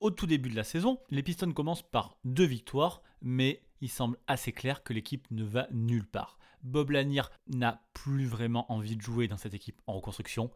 Au 0.00 0.10
tout 0.10 0.26
début 0.26 0.50
de 0.50 0.56
la 0.56 0.64
saison, 0.64 1.00
les 1.10 1.22
Pistons 1.22 1.52
commencent 1.52 1.88
par 1.88 2.18
deux 2.24 2.44
victoires, 2.44 3.02
mais 3.22 3.62
il 3.80 3.88
semble 3.88 4.18
assez 4.26 4.52
clair 4.52 4.82
que 4.82 4.92
l'équipe 4.92 5.26
ne 5.30 5.42
va 5.42 5.68
nulle 5.72 6.06
part. 6.06 6.38
Bob 6.62 6.90
Lanier 6.90 7.22
n'a 7.48 7.82
plus 7.94 8.26
vraiment 8.26 8.70
envie 8.70 8.96
de 8.96 9.00
jouer 9.00 9.26
dans 9.26 9.38
cette 9.38 9.54
équipe 9.54 9.80
en 9.86 9.94
reconstruction. 9.94 10.50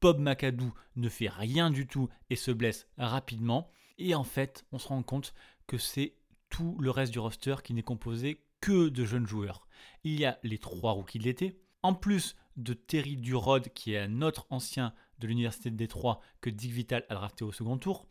Bob 0.00 0.18
McAdoo 0.18 0.72
ne 0.96 1.10
fait 1.10 1.28
rien 1.28 1.70
du 1.70 1.86
tout 1.86 2.08
et 2.30 2.36
se 2.36 2.50
blesse 2.50 2.86
rapidement. 2.96 3.70
Et 3.98 4.14
en 4.14 4.24
fait, 4.24 4.64
on 4.72 4.78
se 4.78 4.88
rend 4.88 5.02
compte 5.02 5.34
que 5.66 5.76
c'est 5.76 6.14
tout 6.48 6.76
le 6.80 6.90
reste 6.90 7.12
du 7.12 7.18
roster 7.18 7.56
qui 7.62 7.74
n'est 7.74 7.82
composé 7.82 8.40
que 8.62 8.88
de 8.88 9.04
jeunes 9.04 9.26
joueurs. 9.26 9.66
Il 10.04 10.18
y 10.18 10.24
a 10.24 10.38
les 10.42 10.58
trois 10.58 10.92
rookies 10.92 11.18
de 11.18 11.24
l'été, 11.24 11.60
en 11.82 11.92
plus 11.92 12.34
de 12.56 12.72
Terry 12.72 13.18
Durod, 13.18 13.68
qui 13.74 13.92
est 13.92 13.98
un 13.98 14.22
autre 14.22 14.46
ancien 14.48 14.94
de 15.18 15.26
l'université 15.26 15.70
de 15.70 15.76
Détroit 15.76 16.20
que 16.40 16.48
Dick 16.48 16.72
Vital 16.72 17.04
a 17.10 17.14
drafté 17.14 17.44
au 17.44 17.52
second 17.52 17.76
tour. 17.76 18.06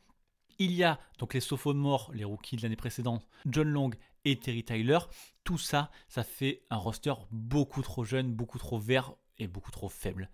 Il 0.57 0.71
y 0.71 0.83
a 0.83 0.99
donc 1.19 1.33
les 1.33 1.41
sophomores, 1.41 2.11
les 2.13 2.23
rookies 2.23 2.55
de 2.55 2.61
l'année 2.61 2.75
précédente, 2.75 3.27
John 3.45 3.67
Long 3.67 3.89
et 4.23 4.39
Terry 4.39 4.63
Tyler. 4.63 4.99
Tout 5.43 5.57
ça, 5.57 5.91
ça 6.07 6.23
fait 6.23 6.63
un 6.69 6.77
roster 6.77 7.13
beaucoup 7.31 7.81
trop 7.81 8.03
jeune, 8.03 8.33
beaucoup 8.33 8.57
trop 8.57 8.79
vert 8.79 9.13
et 9.37 9.47
beaucoup 9.47 9.71
trop 9.71 9.89
faible. 9.89 10.29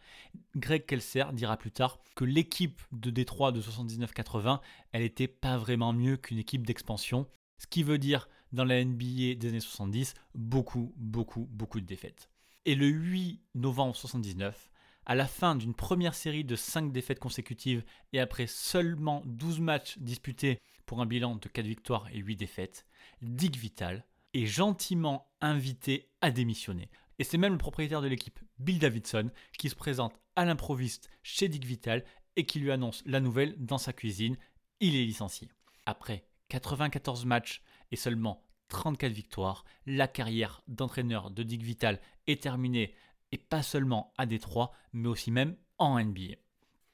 Greg 0.56 0.86
Kelser 0.86 1.26
dira 1.34 1.58
plus 1.58 1.72
tard 1.72 2.00
que 2.16 2.24
l'équipe 2.24 2.82
de 2.92 3.10
Détroit 3.10 3.52
de 3.52 3.62
79-80, 3.62 4.60
elle 4.92 5.02
n'était 5.02 5.28
pas 5.28 5.58
vraiment 5.58 5.92
mieux 5.92 6.18
qu'une 6.18 6.38
équipe 6.38 6.68
d'expansion. 6.68 7.28
Ce 7.58 7.68
qui 7.68 7.84
veut 7.84 7.98
dire, 7.98 8.30
dans 8.52 8.66
la 8.66 8.84
NBA 8.84 9.36
des 9.36 9.48
années 9.50 9.60
70, 9.60 10.14
beaucoup, 10.36 10.94
beaucoup, 10.98 11.48
beaucoup 11.52 11.80
de 11.80 11.86
défaites. 11.86 12.30
Et 12.66 12.76
le 12.76 12.88
8 12.88 13.42
novembre 13.56 13.96
79, 13.96 14.71
à 15.12 15.16
la 15.16 15.28
fin 15.28 15.56
d'une 15.56 15.74
première 15.74 16.16
série 16.16 16.46
de 16.46 16.56
5 16.56 16.94
défaites 16.94 17.20
consécutives 17.20 17.84
et 18.14 18.22
après 18.22 18.48
seulement 18.48 19.22
12 19.26 19.60
matchs 19.60 19.98
disputés 19.98 20.62
pour 20.86 21.02
un 21.02 21.06
bilan 21.06 21.36
de 21.36 21.50
4 21.50 21.66
victoires 21.66 22.08
et 22.14 22.20
8 22.20 22.38
défaites, 22.38 22.86
Dick 23.22 23.58
Vital 23.58 24.06
est 24.34 24.46
gentiment 24.46 25.30
invité 25.42 26.08
à 26.22 26.32
démissionner. 26.32 26.90
Et 27.20 27.26
c'est 27.26 27.38
même 27.38 27.52
le 27.52 27.58
propriétaire 27.58 28.02
de 28.02 28.08
l'équipe, 28.08 28.40
Bill 28.58 28.80
Davidson, 28.80 29.32
qui 29.58 29.68
se 29.68 29.76
présente 29.76 30.18
à 30.38 30.46
l'improviste 30.46 31.10
chez 31.24 31.50
Dick 31.50 31.66
Vital 31.66 32.06
et 32.38 32.46
qui 32.46 32.62
lui 32.62 32.72
annonce 32.72 33.04
la 33.06 33.20
nouvelle 33.20 33.58
dans 33.58 33.78
sa 33.78 33.92
cuisine. 33.92 34.38
Il 34.80 34.96
est 34.96 35.04
licencié. 35.04 35.50
Après 35.86 36.24
94 36.48 37.26
matchs 37.26 37.62
et 37.92 37.98
seulement 37.98 38.46
34 38.70 39.12
victoires, 39.12 39.66
la 39.86 40.08
carrière 40.08 40.62
d'entraîneur 40.70 41.32
de 41.32 41.44
Dick 41.44 41.64
Vital 41.64 42.00
est 42.28 42.44
terminée 42.44 42.96
et 43.32 43.38
pas 43.38 43.64
seulement 43.64 44.14
à 44.18 44.26
Détroit, 44.26 44.72
mais 44.94 45.08
aussi 45.08 45.32
même 45.32 45.56
en 45.78 46.00
NBA. 46.00 46.36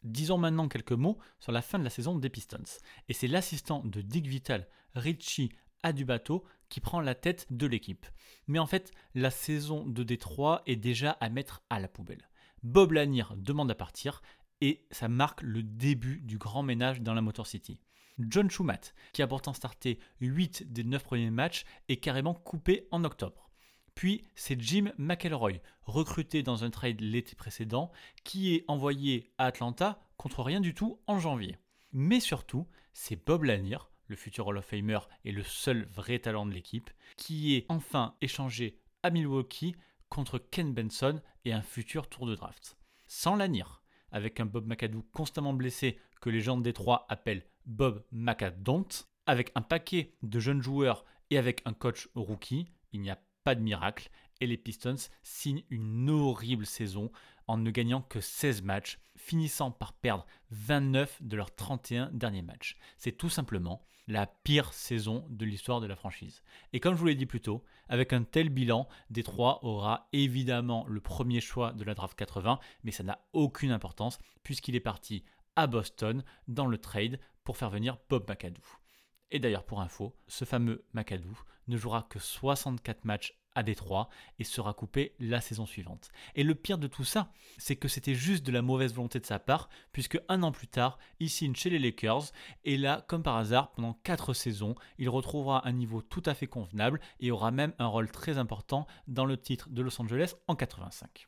Disons 0.04 0.38
maintenant 0.38 0.68
quelques 0.68 0.92
mots 0.92 1.18
sur 1.40 1.52
la 1.52 1.62
fin 1.62 1.80
de 1.80 1.84
la 1.84 1.90
saison 1.90 2.18
des 2.18 2.30
Pistons. 2.30 2.80
Et 3.10 3.14
c'est 3.14 3.28
l'assistant 3.28 3.82
de 3.84 4.02
Dick 4.02 4.28
Vital, 4.28 4.68
Richie 4.96 5.52
Adubato, 5.84 6.44
qui 6.70 6.80
prend 6.80 7.02
la 7.02 7.16
tête 7.16 7.48
de 7.50 7.68
l'équipe. 7.68 8.06
Mais 8.48 8.60
en 8.60 8.68
fait, 8.68 8.92
la 9.16 9.32
saison 9.32 9.86
de 9.86 10.04
Détroit 10.04 10.62
est 10.66 10.76
déjà 10.76 11.12
à 11.12 11.30
mettre 11.30 11.64
à 11.70 11.80
la 11.80 11.88
poubelle. 11.88 12.30
Bob 12.64 12.94
Lanier 12.94 13.26
demande 13.36 13.72
à 13.72 13.76
partir 13.76 14.22
et 14.62 14.86
ça 14.92 15.08
marque 15.08 15.42
le 15.42 15.64
début 15.64 16.20
du 16.22 16.38
grand 16.38 16.64
ménage 16.64 17.02
dans 17.02 17.14
la 17.14 17.22
Motor 17.22 17.48
City. 17.48 17.80
John 18.20 18.50
Schumatt, 18.50 18.96
qui 19.14 19.22
a 19.22 19.28
pourtant 19.28 19.54
starté 19.54 20.00
8 20.22 20.72
des 20.72 20.84
9 20.84 21.04
premiers 21.04 21.30
matchs, 21.30 21.66
est 21.88 21.98
carrément 21.98 22.34
coupé 22.34 22.88
en 22.92 23.04
octobre. 23.04 23.47
Puis 23.98 24.24
c'est 24.36 24.62
Jim 24.62 24.92
McElroy, 25.00 25.54
recruté 25.82 26.44
dans 26.44 26.64
un 26.64 26.70
trade 26.70 27.02
l'été 27.02 27.36
précédent, 27.36 27.92
qui 28.24 28.54
est 28.54 28.64
envoyé 28.68 29.32
à 29.40 29.48
Atlanta 29.48 30.00
contre 30.18 30.44
rien 30.44 30.62
du 30.62 30.76
tout 30.76 31.00
en 31.08 31.18
janvier. 31.18 31.58
Mais 31.94 32.20
surtout, 32.20 32.68
c'est 32.94 33.26
Bob 33.26 33.46
Lanier, 33.46 33.80
le 34.06 34.16
futur 34.16 34.46
Hall 34.46 34.60
of 34.60 34.66
Famer 34.66 35.00
et 35.26 35.32
le 35.32 35.42
seul 35.42 35.88
vrai 35.88 36.20
talent 36.20 36.46
de 36.46 36.52
l'équipe, 36.52 36.92
qui 37.16 37.56
est 37.56 37.66
enfin 37.70 38.14
échangé 38.22 38.78
à 39.02 39.10
Milwaukee 39.10 39.76
contre 40.10 40.38
Ken 40.38 40.76
Benson 40.76 41.20
et 41.44 41.52
un 41.52 41.64
futur 41.64 42.08
tour 42.08 42.28
de 42.28 42.36
draft. 42.36 42.78
Sans 43.08 43.36
Lanier, 43.36 43.66
avec 44.12 44.40
un 44.40 44.46
Bob 44.46 44.68
McAdoo 44.68 45.08
constamment 45.12 45.54
blessé 45.54 45.98
que 46.22 46.30
les 46.30 46.42
gens 46.42 46.58
de 46.58 46.62
Détroit 46.62 47.08
appellent 47.10 47.48
Bob 47.66 48.06
McAdont, 48.12 48.90
avec 49.26 49.52
un 49.56 49.64
paquet 49.64 50.14
de 50.22 50.40
jeunes 50.40 50.62
joueurs 50.62 51.04
et 51.32 51.40
avec 51.40 51.64
un 51.66 51.74
coach 51.74 52.10
rookie, 52.14 52.68
il 52.94 53.02
n'y 53.02 53.10
a 53.10 53.20
pas 53.48 53.56
de 53.56 53.62
miracle 53.62 54.10
et 54.42 54.46
les 54.46 54.58
Pistons 54.58 55.08
signent 55.24 55.64
une 55.70 56.10
horrible 56.10 56.66
saison 56.66 57.10
en 57.48 57.56
ne 57.56 57.72
gagnant 57.72 58.02
que 58.02 58.20
16 58.20 58.62
matchs, 58.62 59.00
finissant 59.16 59.72
par 59.72 59.94
perdre 59.94 60.26
29 60.52 61.24
de 61.24 61.38
leurs 61.38 61.56
31 61.56 62.12
derniers 62.12 62.42
matchs. 62.42 62.76
C'est 62.98 63.14
tout 63.14 63.30
simplement 63.30 63.86
la 64.06 64.28
pire 64.28 64.74
saison 64.74 65.26
de 65.30 65.46
l'histoire 65.46 65.80
de 65.80 65.88
la 65.88 65.96
franchise. 65.96 66.44
Et 66.74 66.82
comme 66.82 66.94
je 66.96 67.00
vous 67.00 67.06
l'ai 67.06 67.16
dit 67.16 67.26
plus 67.26 67.40
tôt, 67.40 67.64
avec 67.88 68.12
un 68.12 68.24
tel 68.24 68.50
bilan, 68.50 68.86
Détroit 69.10 69.64
aura 69.64 70.10
évidemment 70.12 70.86
le 70.90 71.00
premier 71.00 71.40
choix 71.40 71.72
de 71.72 71.86
la 71.86 71.94
draft 71.94 72.18
80, 72.18 72.60
mais 72.84 72.92
ça 72.92 73.04
n'a 73.04 73.26
aucune 73.32 73.72
importance 73.72 74.20
puisqu'il 74.44 74.76
est 74.76 74.82
parti 74.82 75.24
à 75.56 75.68
Boston 75.68 76.22
dans 76.50 76.68
le 76.68 76.80
trade 76.80 77.18
pour 77.46 77.56
faire 77.56 77.70
venir 77.70 77.98
Bob 78.10 78.30
McAdoo. 78.30 78.62
Et 79.32 79.40
d'ailleurs, 79.40 79.64
pour 79.64 79.80
info, 79.80 80.18
ce 80.28 80.44
fameux 80.44 80.86
McAdoo 80.94 81.38
ne 81.68 81.78
jouera 81.78 82.04
que 82.04 82.20
64 82.20 83.06
matchs 83.06 83.37
à 83.58 83.64
Détroit 83.64 84.08
et 84.38 84.44
sera 84.44 84.74
coupé 84.74 85.16
la 85.20 85.42
saison 85.42 85.66
suivante. 85.66 86.12
Et 86.36 86.44
le 86.44 86.54
pire 86.54 86.78
de 86.78 86.86
tout 86.86 87.04
ça, 87.04 87.34
c'est 87.58 87.76
que 87.76 87.88
c'était 87.88 88.14
juste 88.14 88.46
de 88.46 88.52
la 88.52 88.62
mauvaise 88.62 88.94
volonté 88.94 89.20
de 89.20 89.26
sa 89.26 89.40
part, 89.40 89.68
puisque 89.92 90.22
un 90.30 90.44
an 90.44 90.52
plus 90.52 90.68
tard, 90.68 91.00
il 91.20 91.30
signe 91.30 91.56
chez 91.56 91.72
les 91.72 91.80
Lakers, 91.80 92.32
et 92.66 92.78
là, 92.78 93.04
comme 93.08 93.24
par 93.24 93.36
hasard, 93.36 93.72
pendant 93.72 93.94
4 94.04 94.34
saisons, 94.34 94.76
il 95.00 95.10
retrouvera 95.10 95.68
un 95.68 95.72
niveau 95.72 96.04
tout 96.04 96.22
à 96.28 96.36
fait 96.36 96.46
convenable 96.46 97.02
et 97.20 97.32
aura 97.32 97.50
même 97.50 97.74
un 97.80 97.88
rôle 97.88 98.12
très 98.12 98.38
important 98.38 98.86
dans 99.08 99.26
le 99.26 99.38
titre 99.38 99.70
de 99.70 99.82
Los 99.82 100.00
Angeles 100.00 100.36
en 100.48 100.56
85. 100.56 101.28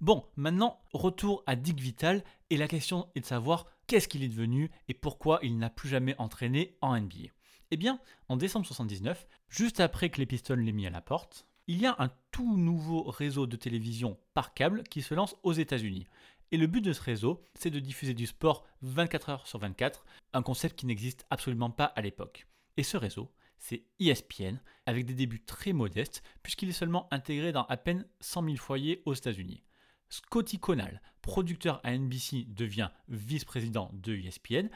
Bon, 0.00 0.26
maintenant, 0.34 0.80
retour 0.92 1.44
à 1.46 1.54
Dick 1.54 1.78
Vital, 1.78 2.24
et 2.50 2.56
la 2.56 2.66
question 2.66 3.08
est 3.14 3.20
de 3.20 3.24
savoir 3.24 3.66
qu'est-ce 3.86 4.08
qu'il 4.08 4.24
est 4.24 4.28
devenu 4.28 4.72
et 4.88 4.94
pourquoi 4.94 5.38
il 5.44 5.58
n'a 5.58 5.70
plus 5.70 5.88
jamais 5.88 6.16
entraîné 6.18 6.76
en 6.80 7.00
NBA. 7.00 7.28
Eh 7.70 7.76
bien, 7.76 8.00
en 8.28 8.36
décembre 8.36 8.66
79, 8.66 9.26
juste 9.48 9.80
après 9.80 10.10
que 10.10 10.18
les 10.18 10.26
Pistons 10.26 10.56
l'aient 10.56 10.72
mis 10.72 10.86
à 10.86 10.90
la 10.90 11.00
porte, 11.00 11.46
il 11.72 11.80
y 11.80 11.86
a 11.86 11.96
un 12.00 12.10
tout 12.32 12.58
nouveau 12.58 13.04
réseau 13.04 13.46
de 13.46 13.56
télévision 13.56 14.18
par 14.34 14.52
câble 14.52 14.82
qui 14.82 15.00
se 15.00 15.14
lance 15.14 15.36
aux 15.42 15.54
États-Unis. 15.54 16.06
Et 16.50 16.58
le 16.58 16.66
but 16.66 16.82
de 16.82 16.92
ce 16.92 17.00
réseau, 17.00 17.42
c'est 17.54 17.70
de 17.70 17.80
diffuser 17.80 18.12
du 18.12 18.26
sport 18.26 18.66
24 18.82 19.30
heures 19.30 19.46
sur 19.46 19.58
24, 19.58 20.04
un 20.34 20.42
concept 20.42 20.78
qui 20.78 20.84
n'existe 20.84 21.24
absolument 21.30 21.70
pas 21.70 21.86
à 21.86 22.02
l'époque. 22.02 22.46
Et 22.76 22.82
ce 22.82 22.98
réseau, 22.98 23.32
c'est 23.56 23.86
ESPN, 24.00 24.60
avec 24.84 25.06
des 25.06 25.14
débuts 25.14 25.42
très 25.42 25.72
modestes, 25.72 26.22
puisqu'il 26.42 26.68
est 26.68 26.72
seulement 26.72 27.08
intégré 27.10 27.52
dans 27.52 27.64
à 27.64 27.78
peine 27.78 28.04
100 28.20 28.44
000 28.44 28.56
foyers 28.56 29.00
aux 29.06 29.14
États-Unis. 29.14 29.62
Scotty 30.10 30.58
Conal, 30.58 31.00
producteur 31.22 31.80
à 31.84 31.96
NBC, 31.96 32.44
devient 32.48 32.90
vice-président 33.08 33.90
de 33.94 34.14
ESPN, 34.14 34.68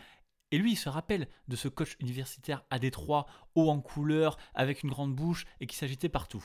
et 0.51 0.57
lui, 0.57 0.73
il 0.73 0.77
se 0.77 0.89
rappelle 0.89 1.29
de 1.49 1.57
ce 1.57 1.69
coach 1.69 1.97
universitaire 2.01 2.65
à 2.71 2.79
Détroit, 2.79 3.27
haut 3.55 3.69
en 3.69 3.83
couleur, 3.83 4.39
avec 4.55 4.83
une 4.83 4.89
grande 4.89 5.15
bouche 5.15 5.45
et 5.61 5.67
qui 5.67 5.77
s'agitait 5.77 6.09
partout. 6.09 6.43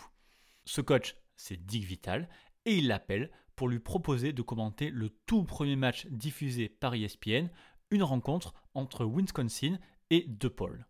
Ce 0.65 0.82
coach, 0.82 1.15
c'est 1.36 1.65
Dick 1.65 1.86
Vital, 1.86 2.30
et 2.65 2.78
il 2.78 2.88
l'appelle 2.88 3.32
pour 3.56 3.67
lui 3.67 3.80
proposer 3.80 4.34
de 4.34 4.41
commenter 4.41 4.89
le 4.89 5.10
tout 5.26 5.43
premier 5.43 5.76
match 5.76 6.08
diffusé 6.08 6.69
par 6.69 6.93
ESPN, 6.93 7.47
une 7.89 8.04
rencontre 8.04 8.54
entre 8.74 9.06
Wisconsin 9.06 9.78
et 10.10 10.26
DePaul. 10.28 10.86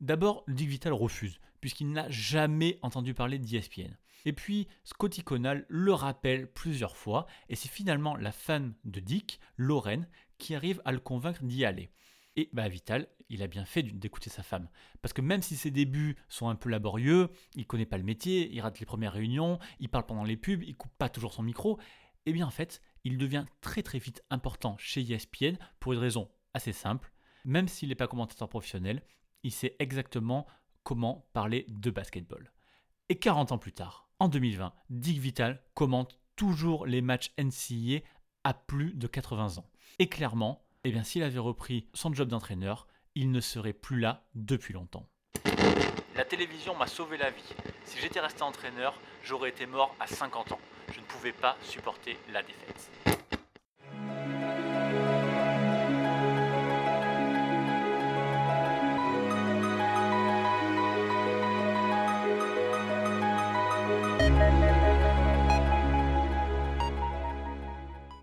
D'abord, 0.00 0.44
Dick 0.48 0.68
Vital 0.68 0.92
refuse, 0.92 1.40
puisqu'il 1.60 1.92
n'a 1.92 2.08
jamais 2.10 2.78
entendu 2.82 3.14
parler 3.14 3.38
d'ESPN. 3.38 3.96
Et 4.24 4.32
puis, 4.32 4.66
Scotty 4.84 5.22
Conal 5.22 5.66
le 5.68 5.92
rappelle 5.92 6.52
plusieurs 6.52 6.96
fois, 6.96 7.26
et 7.48 7.54
c'est 7.54 7.68
finalement 7.68 8.16
la 8.16 8.32
femme 8.32 8.74
de 8.84 9.00
Dick, 9.00 9.40
Lorraine, 9.56 10.08
qui 10.38 10.54
arrive 10.54 10.82
à 10.84 10.92
le 10.92 10.98
convaincre 10.98 11.44
d'y 11.44 11.64
aller. 11.64 11.90
Et 12.34 12.50
bah, 12.52 12.68
Vital, 12.68 13.08
il 13.28 13.42
a 13.42 13.46
bien 13.46 13.64
fait 13.64 13.82
d'écouter 13.82 14.30
sa 14.30 14.42
femme. 14.42 14.68
Parce 15.02 15.12
que 15.12 15.20
même 15.20 15.42
si 15.42 15.56
ses 15.56 15.70
débuts 15.70 16.16
sont 16.28 16.48
un 16.48 16.54
peu 16.54 16.68
laborieux, 16.68 17.28
il 17.54 17.66
connaît 17.66 17.86
pas 17.86 17.98
le 17.98 18.04
métier, 18.04 18.50
il 18.52 18.60
rate 18.60 18.80
les 18.80 18.86
premières 18.86 19.12
réunions, 19.12 19.58
il 19.80 19.88
parle 19.88 20.06
pendant 20.06 20.24
les 20.24 20.36
pubs, 20.36 20.62
il 20.62 20.76
coupe 20.76 20.96
pas 20.98 21.08
toujours 21.08 21.32
son 21.32 21.42
micro, 21.42 21.78
eh 22.26 22.32
bien 22.32 22.46
en 22.46 22.50
fait, 22.50 22.80
il 23.04 23.18
devient 23.18 23.44
très 23.60 23.82
très 23.82 23.98
vite 23.98 24.22
important 24.30 24.76
chez 24.78 25.00
ESPN 25.00 25.56
pour 25.80 25.92
une 25.92 25.98
raison 25.98 26.28
assez 26.54 26.72
simple. 26.72 27.12
Même 27.44 27.68
s'il 27.68 27.88
n'est 27.88 27.94
pas 27.94 28.08
commentateur 28.08 28.48
professionnel, 28.48 29.02
il 29.42 29.52
sait 29.52 29.76
exactement 29.78 30.46
comment 30.82 31.28
parler 31.32 31.66
de 31.68 31.90
basketball. 31.90 32.52
Et 33.08 33.18
40 33.18 33.52
ans 33.52 33.58
plus 33.58 33.72
tard, 33.72 34.08
en 34.18 34.28
2020, 34.28 34.72
Dick 34.90 35.18
Vital 35.18 35.62
commente 35.74 36.18
toujours 36.34 36.86
les 36.86 37.00
matchs 37.00 37.32
NCAA 37.38 38.00
à 38.44 38.54
plus 38.54 38.94
de 38.94 39.06
80 39.06 39.58
ans. 39.58 39.70
Et 39.98 40.08
clairement, 40.08 40.64
eh 40.84 40.90
bien 40.90 41.04
s'il 41.04 41.22
avait 41.22 41.38
repris 41.38 41.88
son 41.94 42.12
job 42.12 42.28
d'entraîneur, 42.28 42.88
il 43.16 43.30
ne 43.32 43.40
serait 43.40 43.72
plus 43.72 43.98
là 43.98 44.22
depuis 44.34 44.74
longtemps. 44.74 45.08
La 46.14 46.24
télévision 46.24 46.76
m'a 46.76 46.86
sauvé 46.86 47.16
la 47.16 47.30
vie. 47.30 47.54
Si 47.84 47.98
j'étais 47.98 48.20
resté 48.20 48.42
entraîneur, 48.42 48.94
j'aurais 49.24 49.48
été 49.48 49.66
mort 49.66 49.96
à 49.98 50.06
50 50.06 50.52
ans. 50.52 50.60
Je 50.92 51.00
ne 51.00 51.04
pouvais 51.06 51.32
pas 51.32 51.56
supporter 51.62 52.18
la 52.32 52.42
défaite. 52.42 53.15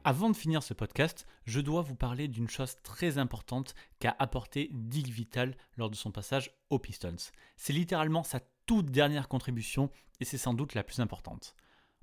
Avant 0.06 0.30
de 0.30 0.36
finir 0.36 0.62
ce 0.64 0.74
podcast, 0.74 1.26
je 1.46 1.62
dois 1.62 1.82
vous 1.82 1.96
parler 1.96 2.28
d'une 2.28 2.50
chose 2.50 2.76
très 2.84 3.18
importante 3.18 3.74
qu'a 4.00 4.14
apporté 4.20 4.70
Dick 4.74 5.08
Vital 5.08 5.56
lors 5.78 5.90
de 5.90 5.96
son 5.96 6.12
passage 6.12 6.52
aux 6.70 6.78
Pistons. 6.78 7.32
C'est 7.56 7.72
littéralement 7.72 8.24
sa 8.24 8.42
toute 8.66 8.92
dernière 8.92 9.30
contribution 9.30 9.90
et 10.20 10.26
c'est 10.26 10.38
sans 10.38 10.54
doute 10.54 10.74
la 10.74 10.84
plus 10.84 11.00
importante. 11.00 11.56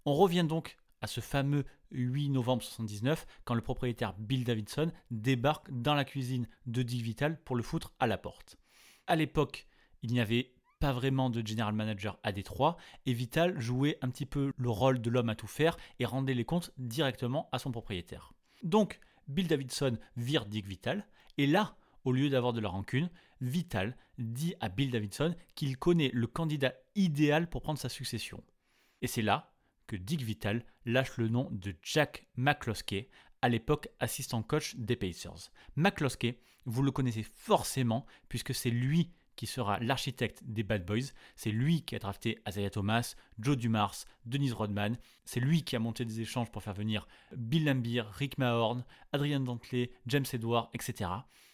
On 0.06 0.14
revient 0.14 0.46
donc 0.48 0.78
à 1.02 1.06
ce 1.06 1.20
fameux 1.20 1.66
8 1.90 2.30
novembre 2.30 2.62
1979 2.62 3.26
quand 3.44 3.54
le 3.54 3.60
propriétaire 3.60 4.14
Bill 4.14 4.44
Davidson 4.44 4.90
débarque 5.10 5.70
dans 5.70 5.94
la 5.94 6.06
cuisine 6.06 6.48
de 6.64 6.82
Dick 6.82 7.02
Vital 7.02 7.38
pour 7.42 7.54
le 7.54 7.62
foutre 7.62 7.92
à 8.00 8.06
la 8.06 8.16
porte. 8.16 8.56
À 9.08 9.14
l'époque, 9.14 9.66
il 10.02 10.14
n'y 10.14 10.20
avait 10.20 10.54
pas 10.80 10.92
vraiment 10.92 11.30
de 11.30 11.46
general 11.46 11.74
manager 11.74 12.18
à 12.22 12.32
Détroit, 12.32 12.76
et 13.06 13.12
Vital 13.12 13.60
jouait 13.60 13.98
un 14.02 14.08
petit 14.08 14.26
peu 14.26 14.52
le 14.56 14.70
rôle 14.70 15.00
de 15.00 15.10
l'homme 15.10 15.28
à 15.28 15.36
tout 15.36 15.46
faire 15.46 15.76
et 15.98 16.06
rendait 16.06 16.34
les 16.34 16.44
comptes 16.44 16.72
directement 16.78 17.48
à 17.52 17.58
son 17.58 17.70
propriétaire. 17.70 18.32
Donc, 18.62 18.98
Bill 19.28 19.46
Davidson 19.46 19.98
vire 20.16 20.46
Dick 20.46 20.66
Vital, 20.66 21.06
et 21.38 21.46
là, 21.46 21.76
au 22.04 22.12
lieu 22.12 22.30
d'avoir 22.30 22.52
de 22.52 22.60
la 22.60 22.70
rancune, 22.70 23.10
Vital 23.40 23.96
dit 24.18 24.54
à 24.60 24.68
Bill 24.68 24.90
Davidson 24.90 25.34
qu'il 25.54 25.76
connaît 25.76 26.10
le 26.12 26.26
candidat 26.26 26.74
idéal 26.94 27.48
pour 27.48 27.62
prendre 27.62 27.78
sa 27.78 27.88
succession. 27.88 28.42
Et 29.02 29.06
c'est 29.06 29.22
là 29.22 29.54
que 29.86 29.96
Dick 29.96 30.22
Vital 30.22 30.64
lâche 30.84 31.16
le 31.18 31.28
nom 31.28 31.48
de 31.50 31.74
Jack 31.82 32.26
McCloskey, 32.36 33.10
à 33.42 33.48
l'époque 33.48 33.88
assistant 33.98 34.42
coach 34.42 34.76
des 34.76 34.96
Pacers. 34.96 35.50
McCloskey, 35.76 36.38
vous 36.66 36.82
le 36.82 36.90
connaissez 36.90 37.22
forcément 37.22 38.06
puisque 38.28 38.54
c'est 38.54 38.70
lui 38.70 39.10
qui 39.40 39.46
sera 39.46 39.80
l'architecte 39.80 40.42
des 40.44 40.62
Bad 40.62 40.84
Boys. 40.84 41.14
C'est 41.34 41.50
lui 41.50 41.80
qui 41.80 41.96
a 41.96 41.98
drafté 41.98 42.42
Isaiah 42.46 42.68
Thomas, 42.68 43.14
Joe 43.38 43.56
Dumars, 43.56 43.94
Denise 44.26 44.52
Rodman. 44.52 44.98
C'est 45.24 45.40
lui 45.40 45.62
qui 45.62 45.76
a 45.76 45.78
monté 45.78 46.04
des 46.04 46.20
échanges 46.20 46.50
pour 46.50 46.62
faire 46.62 46.74
venir 46.74 47.08
Bill 47.34 47.64
Lambier, 47.64 48.02
Rick 48.02 48.36
Mahorn, 48.36 48.84
Adrian 49.14 49.40
Dantley, 49.40 49.92
James 50.04 50.26
Edward, 50.30 50.68
etc. 50.74 51.08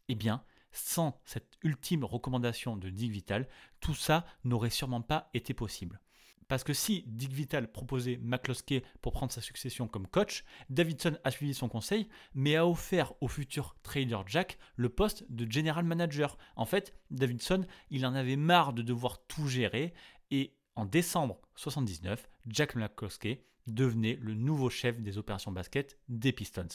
Eh 0.09 0.17
bien, 0.17 0.43
sans 0.73 1.21
cette 1.25 1.59
ultime 1.63 2.03
recommandation 2.03 2.77
de 2.77 2.91
Dick 2.91 3.13
Vital, 3.13 3.47
tout 3.79 3.95
ça 3.95 4.27
n'aurait 4.43 4.71
sûrement 4.71 5.01
pas 5.01 5.31
été 5.33 5.55
possible. 5.55 6.01
Parce 6.49 6.63
que 6.63 6.73
si 6.73 7.03
Dick 7.07 7.33
Vital 7.33 7.71
proposait 7.71 8.19
McCloskey 8.23 8.83
pour 9.03 9.13
prendre 9.13 9.33
sa 9.33 9.41
succession 9.41 9.89
comme 9.89 10.07
coach, 10.07 10.45
Davidson 10.71 11.19
a 11.25 11.31
suivi 11.31 11.55
son 11.55 11.69
conseil, 11.69 12.09
mais 12.35 12.57
a 12.57 12.67
offert 12.67 13.15
au 13.21 13.29
futur 13.29 13.77
trader 13.83 14.19
Jack 14.27 14.59
le 14.77 14.89
poste 14.89 15.25
de 15.29 15.51
general 15.51 15.85
manager. 15.85 16.39
En 16.55 16.65
fait, 16.65 16.95
Davidson, 17.11 17.67
il 17.91 18.07
en 18.07 18.15
avait 18.15 18.37
marre 18.37 18.73
de 18.73 18.83
devoir 18.83 19.27
tout 19.27 19.49
gérer, 19.49 19.93
et 20.31 20.55
en 20.77 20.85
décembre 20.85 21.35
1979, 21.57 22.29
Jack 22.47 22.77
McCloskey 22.77 23.45
devenait 23.67 24.19
le 24.21 24.35
nouveau 24.35 24.71
chef 24.71 25.01
des 25.01 25.19
opérations 25.19 25.51
basket 25.51 25.99
des 26.09 26.33
Pistons. 26.33 26.69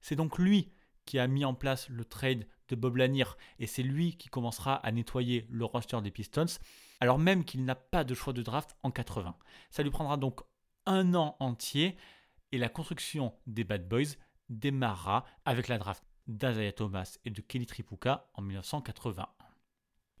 C'est 0.00 0.16
donc 0.16 0.38
lui 0.38 0.72
qui 1.04 1.18
a 1.18 1.26
mis 1.26 1.44
en 1.44 1.54
place 1.54 1.88
le 1.88 2.04
trade 2.04 2.46
de 2.68 2.76
Bob 2.76 2.96
Lanier 2.96 3.24
et 3.58 3.66
c'est 3.66 3.82
lui 3.82 4.16
qui 4.16 4.28
commencera 4.28 4.74
à 4.76 4.90
nettoyer 4.92 5.46
le 5.50 5.64
roster 5.64 6.00
des 6.00 6.10
Pistons 6.10 6.46
alors 7.02 7.18
même 7.18 7.44
qu'il 7.44 7.64
n'a 7.64 7.74
pas 7.74 8.04
de 8.04 8.14
choix 8.14 8.32
de 8.32 8.42
draft 8.42 8.76
en 8.84 8.92
80. 8.92 9.34
Ça 9.70 9.82
lui 9.82 9.90
prendra 9.90 10.16
donc 10.16 10.42
un 10.86 11.16
an 11.16 11.36
entier 11.40 11.96
et 12.52 12.58
la 12.58 12.68
construction 12.68 13.34
des 13.48 13.64
Bad 13.64 13.88
Boys 13.88 14.14
démarrera 14.48 15.24
avec 15.44 15.66
la 15.66 15.78
draft 15.78 16.04
d'Azaya 16.28 16.70
Thomas 16.70 17.18
et 17.24 17.30
de 17.30 17.40
Kelly 17.40 17.66
Tripuka 17.66 18.30
en 18.34 18.42
1981. 18.42 19.26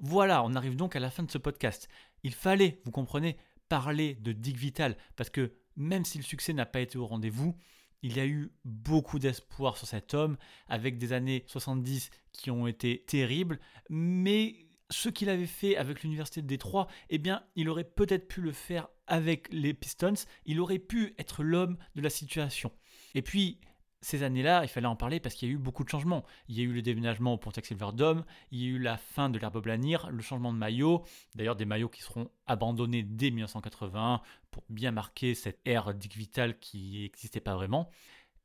Voilà, 0.00 0.42
on 0.42 0.56
arrive 0.56 0.74
donc 0.74 0.96
à 0.96 0.98
la 0.98 1.10
fin 1.10 1.22
de 1.22 1.30
ce 1.30 1.38
podcast. 1.38 1.88
Il 2.24 2.34
fallait, 2.34 2.82
vous 2.84 2.90
comprenez, 2.90 3.36
parler 3.68 4.16
de 4.16 4.32
Dick 4.32 4.56
Vital 4.56 4.96
parce 5.14 5.30
que 5.30 5.52
même 5.76 6.04
si 6.04 6.18
le 6.18 6.24
succès 6.24 6.52
n'a 6.52 6.66
pas 6.66 6.80
été 6.80 6.98
au 6.98 7.06
rendez-vous, 7.06 7.56
il 8.02 8.16
y 8.16 8.20
a 8.20 8.26
eu 8.26 8.50
beaucoup 8.64 9.20
d'espoir 9.20 9.76
sur 9.76 9.86
cet 9.86 10.14
homme, 10.14 10.36
avec 10.66 10.98
des 10.98 11.12
années 11.12 11.44
70 11.46 12.10
qui 12.32 12.50
ont 12.50 12.66
été 12.66 13.04
terribles, 13.06 13.60
mais 13.88 14.66
ce 14.92 15.08
qu'il 15.08 15.28
avait 15.28 15.46
fait 15.46 15.76
avec 15.76 16.02
l'université 16.02 16.42
de 16.42 16.46
Détroit, 16.46 16.86
eh 17.10 17.18
bien, 17.18 17.42
il 17.56 17.68
aurait 17.68 17.84
peut-être 17.84 18.28
pu 18.28 18.40
le 18.40 18.52
faire 18.52 18.88
avec 19.06 19.52
les 19.52 19.74
Pistons, 19.74 20.14
il 20.46 20.60
aurait 20.60 20.78
pu 20.78 21.14
être 21.18 21.42
l'homme 21.42 21.76
de 21.96 22.02
la 22.02 22.10
situation. 22.10 22.70
Et 23.14 23.22
puis, 23.22 23.58
ces 24.00 24.24
années-là, 24.24 24.64
il 24.64 24.68
fallait 24.68 24.86
en 24.86 24.96
parler 24.96 25.20
parce 25.20 25.34
qu'il 25.34 25.48
y 25.48 25.52
a 25.52 25.54
eu 25.54 25.58
beaucoup 25.58 25.84
de 25.84 25.88
changements. 25.88 26.24
Il 26.48 26.58
y 26.58 26.60
a 26.60 26.64
eu 26.64 26.72
le 26.72 26.82
déménagement 26.82 27.34
au 27.34 27.38
Pontiac 27.38 27.64
Silverdome, 27.64 28.24
il 28.50 28.60
y 28.60 28.64
a 28.66 28.68
eu 28.68 28.78
la 28.78 28.96
fin 28.96 29.30
de 29.30 29.38
l'herbe 29.38 29.62
Blanir, 29.62 30.10
le 30.10 30.22
changement 30.22 30.52
de 30.52 30.58
maillot, 30.58 31.04
d'ailleurs 31.34 31.56
des 31.56 31.64
maillots 31.64 31.88
qui 31.88 32.02
seront 32.02 32.28
abandonnés 32.46 33.04
dès 33.04 33.30
1981 33.30 34.20
pour 34.50 34.64
bien 34.68 34.90
marquer 34.90 35.34
cette 35.34 35.60
ère 35.64 35.94
Dick 35.94 36.16
Vital 36.16 36.58
qui 36.58 37.02
n'existait 37.02 37.40
pas 37.40 37.54
vraiment. 37.54 37.90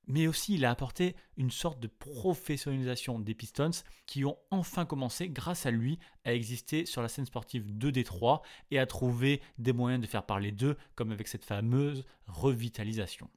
Mais 0.08 0.28
aussi, 0.28 0.56
il 0.56 0.66
a 0.66 0.72
apporté 0.72 1.16
une 1.36 1.52
sorte 1.52 1.80
de 1.80 1.88
professionnalisation 1.88 3.20
des 3.20 3.36
Pistons 3.36 3.72
qui 4.06 4.24
ont 4.24 4.38
enfin 4.52 4.86
commencé, 4.86 5.28
grâce 5.30 5.66
à 5.66 5.72
lui, 5.72 6.00
à 6.24 6.34
exister 6.34 6.86
sur 6.86 7.02
la 7.02 7.10
scène 7.10 7.26
sportive 7.26 7.78
de 7.78 7.90
Détroit 7.92 8.42
et 8.72 8.80
à 8.80 8.86
trouver 8.86 9.42
des 9.58 9.74
moyens 9.74 10.02
de 10.02 10.08
faire 10.08 10.26
parler 10.26 10.54
d'eux, 10.54 10.78
comme 10.96 11.12
avec 11.12 11.28
cette 11.28 11.44
fameuse 11.44 12.06
revitalisation. 12.26 13.30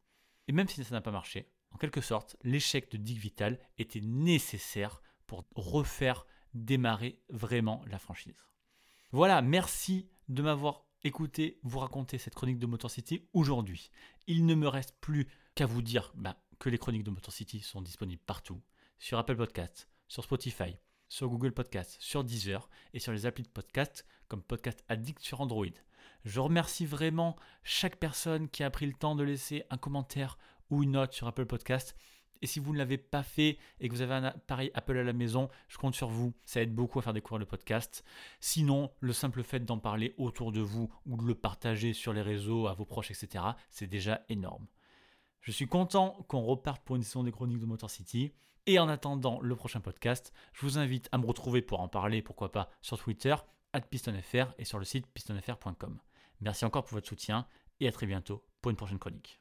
Et 0.47 0.53
même 0.53 0.69
si 0.69 0.83
ça 0.85 0.95
n'a 0.95 1.01
pas 1.01 1.11
marché, 1.11 1.49
en 1.73 1.79
quelque 1.79 2.01
sorte, 2.01 2.37
l'échec 2.43 2.91
de 2.91 2.97
Dick 2.97 3.19
Vital 3.19 3.59
était 3.79 4.01
nécessaire 4.01 5.03
pour 5.27 5.45
refaire 5.55 6.27
démarrer 6.55 7.21
vraiment 7.29 7.83
la 7.87 7.99
franchise. 7.99 8.45
Voilà, 9.13 9.43
merci 9.43 10.09
de 10.29 10.43
m'avoir 10.43 10.85
écouté 11.03 11.59
vous 11.63 11.79
raconter 11.79 12.19
cette 12.19 12.35
chronique 12.35 12.59
de 12.59 12.67
Motor 12.67 12.91
City 12.91 13.29
aujourd'hui. 13.33 13.91
Il 14.27 14.47
ne 14.47 14.55
me 14.55 14.69
reste 14.69 14.95
plus 15.01 15.29
qu'à 15.55 15.67
vous 15.67 15.83
dire 15.83 16.13
bah, 16.15 16.37
que 16.61 16.69
les 16.69 16.79
chroniques 16.79 17.05
de 17.05 17.11
Motor 17.11 17.33
City 17.33 17.61
sont 17.61 17.81
disponibles 17.81 18.23
partout, 18.25 18.61
sur 18.99 19.19
Apple 19.19 19.35
Podcasts, 19.35 19.89
sur 20.09 20.23
Spotify, 20.23 20.77
sur 21.09 21.27
Google 21.29 21.53
Podcast, 21.53 21.97
sur 21.99 22.23
Deezer 22.23 22.69
et 22.93 23.01
sur 23.01 23.13
les 23.13 23.25
applis 23.25 23.45
de 23.45 23.49
podcast 23.49 24.07
comme 24.29 24.43
Podcast 24.43 24.85
Addict 24.89 25.21
sur 25.21 25.41
Android. 25.41 25.65
Je 26.27 26.39
remercie 26.39 26.85
vraiment 26.85 27.35
chaque 27.65 27.97
personne 27.97 28.51
qui 28.51 28.63
a 28.63 28.71
pris 28.71 28.85
le 28.85 28.93
temps 28.93 29.17
de 29.17 29.25
laisser 29.25 29.65
un 29.71 29.79
commentaire 29.79 30.37
ou 30.69 30.83
une 30.83 30.93
note 30.93 31.15
sur 31.15 31.27
Apple 31.27 31.47
Podcast. 31.47 31.97
Et 32.43 32.47
si 32.47 32.61
vous 32.61 32.75
ne 32.75 32.79
l'avez 32.79 32.99
pas 32.99 33.23
fait 33.23 33.59
et 33.81 33.89
que 33.89 33.95
vous 33.95 34.03
avez 34.03 34.15
un 34.15 34.25
appareil 34.25 34.71
Apple 34.75 34.99
à 34.99 35.03
la 35.03 35.15
maison, 35.15 35.49
je 35.67 35.79
compte 35.79 35.95
sur 35.95 36.09
vous. 36.09 36.35
Ça 36.45 36.61
aide 36.61 36.75
beaucoup 36.75 36.99
à 36.99 37.03
faire 37.03 37.15
découvrir 37.15 37.39
le 37.39 37.47
podcast. 37.47 38.05
Sinon, 38.39 38.91
le 39.01 39.15
simple 39.15 39.43
fait 39.43 39.61
d'en 39.61 39.79
parler 39.79 40.15
autour 40.19 40.53
de 40.53 40.61
vous 40.61 40.93
ou 41.07 41.17
de 41.17 41.27
le 41.27 41.35
partager 41.35 41.95
sur 41.95 42.13
les 42.13 42.23
réseaux 42.23 42.67
à 42.67 42.75
vos 42.75 42.85
proches, 42.85 43.11
etc., 43.11 43.45
c'est 43.71 43.87
déjà 43.87 44.25
énorme. 44.29 44.67
Je 45.41 45.53
suis 45.53 45.67
content 45.67 46.25
qu'on 46.29 46.43
reparte 46.43 46.83
pour 46.85 46.97
une 46.97 47.03
session 47.03 47.23
des 47.23 47.33
chroniques 47.33 47.61
de 47.61 47.67
Motor 47.67 47.91
City. 47.91 48.33
Et 48.67 48.79
en 48.79 48.89
attendant 48.89 49.41
le 49.41 49.57
prochain 49.57 49.81
podcast, 49.81 50.33
je 50.53 50.67
vous 50.67 50.79
invite 50.79 51.09
à 51.13 51.19
me 51.19 51.27
retrouver 51.27 51.63
pour 51.63 51.81
en 51.81 51.89
parler, 51.89 52.21
pourquoi 52.21 52.53
pas, 52.53 52.71
sur 52.83 52.99
Twitter, 52.99 53.35
at 53.73 53.81
pistonfr 53.81 54.55
et 54.59 54.65
sur 54.65 54.79
le 54.79 54.85
site 54.85 55.07
pistonfr.com. 55.07 55.99
Merci 56.41 56.65
encore 56.65 56.85
pour 56.85 56.95
votre 56.95 57.09
soutien 57.09 57.47
et 57.81 57.89
à 57.89 57.93
très 57.93 58.07
bientôt 58.07 58.45
pour 58.61 58.71
une 58.71 58.77
prochaine 58.77 58.99
chronique. 58.99 59.41